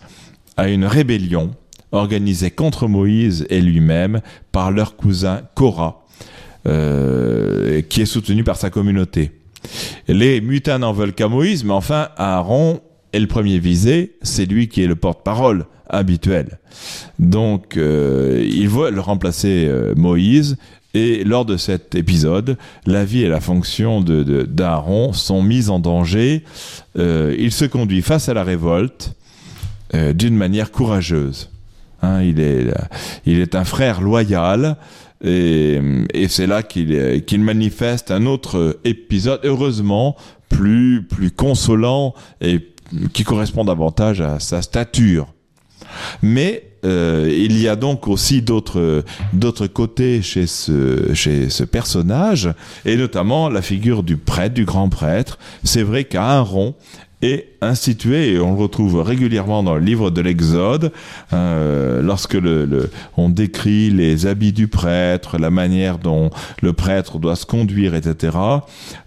à 0.57 0.67
une 0.67 0.85
rébellion 0.85 1.51
organisée 1.91 2.51
contre 2.51 2.87
Moïse 2.87 3.45
et 3.49 3.61
lui-même 3.61 4.21
par 4.51 4.71
leur 4.71 4.95
cousin 4.95 5.41
Korah, 5.55 6.05
euh, 6.67 7.81
qui 7.81 8.01
est 8.01 8.05
soutenu 8.05 8.43
par 8.43 8.57
sa 8.57 8.69
communauté. 8.69 9.31
Les 10.07 10.41
mutins 10.41 10.79
n'en 10.79 10.93
veulent 10.93 11.13
qu'à 11.13 11.27
Moïse, 11.27 11.63
mais 11.63 11.73
enfin, 11.73 12.09
Aaron 12.17 12.81
est 13.13 13.19
le 13.19 13.27
premier 13.27 13.59
visé, 13.59 14.17
c'est 14.21 14.45
lui 14.45 14.67
qui 14.67 14.83
est 14.83 14.87
le 14.87 14.95
porte-parole 14.95 15.65
habituel. 15.89 16.59
Donc, 17.19 17.77
euh, 17.77 18.45
ils 18.45 18.67
veulent 18.67 18.99
remplacer 18.99 19.71
Moïse, 19.95 20.57
et 20.97 21.23
lors 21.23 21.45
de 21.45 21.57
cet 21.57 21.93
épisode, 21.93 22.57
la 22.87 23.05
vie 23.05 23.21
et 23.21 23.29
la 23.29 23.39
fonction 23.39 24.01
d'Aaron 24.01 25.09
de, 25.09 25.15
sont 25.15 25.43
mises 25.43 25.69
en 25.69 25.77
danger. 25.77 26.43
Euh, 26.97 27.35
il 27.37 27.51
se 27.51 27.65
conduit 27.65 28.01
face 28.01 28.29
à 28.29 28.33
la 28.33 28.43
révolte 28.43 29.13
euh, 29.93 30.13
d'une 30.13 30.35
manière 30.35 30.71
courageuse. 30.71 31.51
Hein, 32.01 32.23
il, 32.23 32.39
est, 32.39 32.73
il 33.27 33.39
est 33.39 33.53
un 33.53 33.63
frère 33.63 34.01
loyal. 34.01 34.77
Et, 35.23 35.79
c'est 36.29 36.47
là 36.47 36.63
qu'il 36.63 37.23
qu'il 37.25 37.41
manifeste 37.41 38.11
un 38.11 38.25
autre 38.25 38.79
épisode, 38.83 39.39
heureusement, 39.43 40.15
plus, 40.49 41.05
plus 41.07 41.31
consolant 41.31 42.13
et 42.41 42.73
qui 43.13 43.23
correspond 43.23 43.65
davantage 43.65 44.21
à 44.21 44.39
sa 44.39 44.61
stature. 44.61 45.33
Mais 46.21 46.63
euh, 46.85 47.33
il 47.35 47.59
y 47.59 47.67
a 47.67 47.75
donc 47.75 48.07
aussi 48.07 48.41
d'autres 48.41 49.03
d'autres 49.33 49.67
côtés 49.67 50.21
chez 50.21 50.47
ce 50.47 51.13
chez 51.13 51.49
ce 51.49 51.63
personnage 51.63 52.49
et 52.85 52.95
notamment 52.97 53.49
la 53.49 53.61
figure 53.61 54.03
du 54.03 54.17
prêtre 54.17 54.53
du 54.53 54.65
grand 54.65 54.89
prêtre 54.89 55.39
c'est 55.63 55.83
vrai 55.83 56.03
qu'Aaron 56.03 56.75
est 57.21 57.47
institué 57.61 58.33
et 58.33 58.39
on 58.39 58.53
le 58.53 58.59
retrouve 58.59 59.01
régulièrement 59.01 59.63
dans 59.63 59.73
le 59.73 59.81
livre 59.81 60.11
de 60.11 60.21
l'Exode 60.21 60.91
euh, 61.33 62.01
lorsque 62.01 62.35
le, 62.35 62.65
le, 62.65 62.91
on 63.15 63.29
décrit 63.29 63.89
les 63.89 64.27
habits 64.27 64.53
du 64.53 64.67
prêtre, 64.67 65.39
la 65.39 65.49
manière 65.49 65.97
dont 65.97 66.29
le 66.61 66.73
prêtre 66.73 67.17
doit 67.17 67.35
se 67.35 67.45
conduire, 67.45 67.95
etc. 67.95 68.37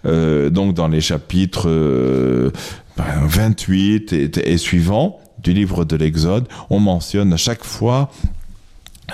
Euh, 0.05 0.49
donc 0.49 0.73
dans 0.73 0.89
les 0.89 0.99
chapitres 0.99 1.69
euh, 1.69 2.51
28 2.97 4.11
et, 4.11 4.31
et 4.43 4.57
suivants 4.57 5.20
du 5.43 5.53
livre 5.53 5.85
de 5.85 5.95
l'Exode, 5.95 6.47
on 6.69 6.79
mentionne 6.79 7.33
à 7.33 7.37
chaque 7.37 7.63
fois 7.63 8.11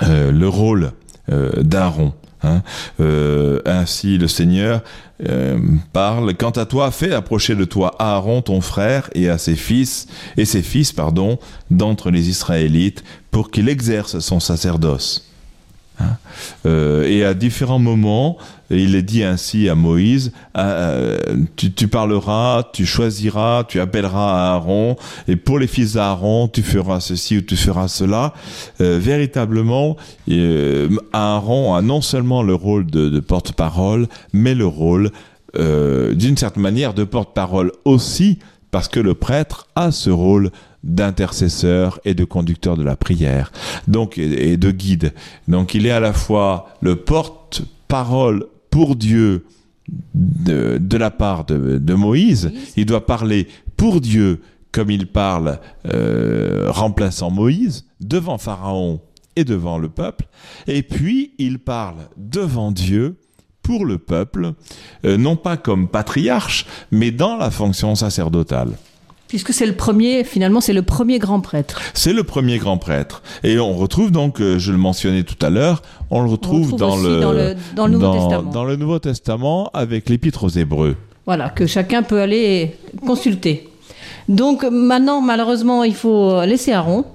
euh, 0.04 0.32
le 0.32 0.48
rôle 0.48 0.92
euh, 1.32 1.63
d'Aaron. 1.63 2.13
Hein. 2.44 2.62
Euh, 3.00 3.60
ainsi, 3.66 4.18
le 4.18 4.28
Seigneur 4.28 4.84
parle 5.94 6.36
Quant 6.36 6.52
à 6.52 6.68
toi, 6.68 6.92
fais 6.92 7.12
approcher 7.12 7.56
de 7.56 7.66
toi 7.66 7.96
Aaron, 7.98 8.44
ton 8.44 8.62
frère, 8.62 9.10
et 9.16 9.30
à 9.30 9.40
ses 9.40 9.56
fils, 9.56 10.08
et 10.38 10.46
ses 10.46 10.62
fils, 10.62 10.92
pardon, 10.92 11.40
d'entre 11.72 12.12
les 12.12 12.30
Israélites, 12.30 13.04
pour 13.32 13.50
qu'il 13.50 13.68
exerce 13.68 14.20
son 14.20 14.40
sacerdoce. 14.40 15.27
Hein 16.00 16.18
euh, 16.66 17.04
et 17.04 17.24
à 17.24 17.34
différents 17.34 17.80
moments, 17.80 18.38
il 18.70 18.96
est 18.96 19.04
dit 19.04 19.24
ainsi 19.24 19.70
à 19.70 19.76
Moïse 19.76 20.32
euh, 20.58 21.18
tu, 21.56 21.72
tu, 21.72 21.88
parleras, 21.88 22.64
tu 22.74 22.86
choisiras, 22.86 23.64
tu 23.64 23.80
appelleras 23.80 24.54
Aaron, 24.54 24.96
et 25.28 25.36
pour 25.36 25.60
les 25.60 25.68
fils 25.68 25.94
d'Aaron, 25.94 26.48
tu 26.48 26.62
feras 26.62 27.00
ceci 27.00 27.38
ou 27.38 27.42
tu 27.42 27.56
feras 27.56 27.88
cela. 27.88 28.34
Euh, 28.82 29.00
véritablement, 29.02 29.98
Aaron 31.14 31.76
a 31.76 31.82
non 31.82 32.02
seulement 32.02 32.44
le 32.44 32.54
rôle 32.54 32.86
de, 32.86 33.20
porte-parole, 33.20 34.08
mais 34.34 34.54
le 34.54 34.68
rôle, 34.68 35.12
d'une 35.56 36.38
certaine 36.38 36.62
manière, 36.62 36.94
de 36.94 37.04
porte-parole 37.04 37.72
aussi, 37.86 38.40
parce 38.70 38.88
que 38.88 39.00
le 39.00 39.16
prêtre 39.16 39.68
a 39.76 39.92
ce 39.92 40.10
rôle 40.10 40.52
d'intercesseur 40.84 42.00
et 42.06 42.13
de 42.13 42.24
conducteur 42.24 42.78
de 42.78 42.84
la 42.84 42.96
prière, 42.96 43.52
donc 43.88 44.18
et 44.18 44.58
de 44.58 44.72
guide. 44.72 45.13
Donc 45.48 45.74
il 45.74 45.86
est 45.86 45.92
à 45.92 46.00
la 46.00 46.13
fois 46.13 46.70
le 46.82 46.96
porte-parole 46.96 48.46
pour 48.70 48.96
Dieu 48.96 49.46
de, 50.13 50.78
de, 50.80 50.98
la 50.98 51.12
part 51.12 51.46
de, 51.46 51.78
de 51.78 51.94
Moïse. 51.94 52.52
Il 52.76 52.86
doit 52.86 53.06
parler 53.06 53.48
pour 53.76 54.02
Dieu 54.02 54.42
comme 54.72 54.92
il 54.92 55.08
parle 55.08 55.60
euh, 55.88 56.70
remplaçant 56.70 57.32
Moïse 57.32 57.86
devant 58.00 58.38
Pharaon 58.38 59.02
et 59.36 59.44
devant 59.44 59.78
le 59.78 59.90
peuple. 59.90 60.28
Et 60.68 60.84
puis 60.84 61.34
il 61.38 61.60
parle 61.60 62.10
devant 62.18 62.72
Dieu 62.72 63.18
pour 63.62 63.86
le 63.86 63.98
peuple, 63.98 64.54
euh, 65.04 65.18
non 65.18 65.36
pas 65.36 65.58
comme 65.58 65.90
patriarche, 65.90 66.66
mais 66.92 67.12
dans 67.12 67.36
la 67.36 67.52
fonction 67.52 67.96
sacerdotale. 67.96 68.78
Puisque 69.28 69.54
c'est 69.54 69.66
le 69.66 69.74
premier, 69.74 70.24
finalement, 70.24 70.62
c'est 70.62 70.74
le 70.74 70.84
premier 70.84 71.20
grand 71.20 71.42
prêtre. 71.42 71.82
C'est 71.94 72.13
le 72.13 72.24
premier 72.24 72.58
grand 72.58 72.78
prêtre. 72.78 73.22
Et 73.44 73.60
on 73.60 73.74
retrouve 73.74 74.12
donc, 74.12 74.40
euh, 74.40 74.58
je 74.58 74.72
le 74.72 74.78
mentionnais 74.78 75.24
tout 75.24 75.46
à 75.46 75.50
l'heure, 75.50 75.82
on 76.10 76.22
le 76.22 76.30
retrouve, 76.30 76.74
on 76.74 76.78
dans, 76.78 76.96
le, 76.98 77.20
dans, 77.20 77.32
le, 77.34 77.56
dans, 77.76 77.88
le, 77.88 77.94
Nouveau 77.94 78.06
dans, 78.06 78.13
Testament. 78.13 78.52
dans 78.52 78.63
le 78.63 78.76
Nouveau 78.78 79.00
Testament 79.00 79.70
avec 79.74 80.10
l'Épître 80.10 80.44
aux 80.46 80.50
Hébreux. 80.50 80.96
Voilà, 81.26 81.50
que 81.50 81.68
chacun 81.68 82.04
peut 82.04 82.22
aller 82.22 82.76
consulter. 83.06 83.70
Donc 84.30 84.63
maintenant, 84.63 85.22
malheureusement, 85.22 85.84
il 85.84 85.96
faut 85.96 86.42
laisser 86.46 86.72
Aaron. 86.72 87.06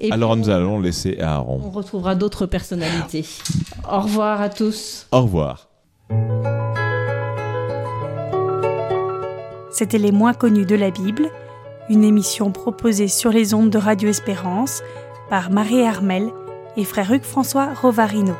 Et 0.00 0.10
Alors 0.10 0.36
nous 0.36 0.50
allons 0.50 0.80
laisser 0.80 1.16
Aaron. 1.20 1.60
On 1.64 1.70
retrouvera 1.70 2.16
d'autres 2.16 2.46
personnalités. 2.46 3.24
Au 3.88 4.00
revoir 4.00 4.40
à 4.40 4.48
tous. 4.48 5.06
Au 5.12 5.20
revoir. 5.22 5.68
C'était 9.70 9.98
les 9.98 10.12
moins 10.12 10.34
connus 10.34 10.66
de 10.66 10.74
la 10.74 10.90
Bible, 10.90 11.30
une 11.92 12.04
émission 12.04 12.50
proposée 12.50 13.06
sur 13.06 13.30
les 13.30 13.52
ondes 13.52 13.68
de 13.68 13.76
Radio 13.76 14.08
Espérance 14.08 14.82
par 15.28 15.50
Marie 15.50 15.80
Hermel 15.80 16.30
et 16.78 16.84
frère 16.84 17.12
Hugues 17.12 17.22
François 17.22 17.74
Rovarino. 17.74 18.34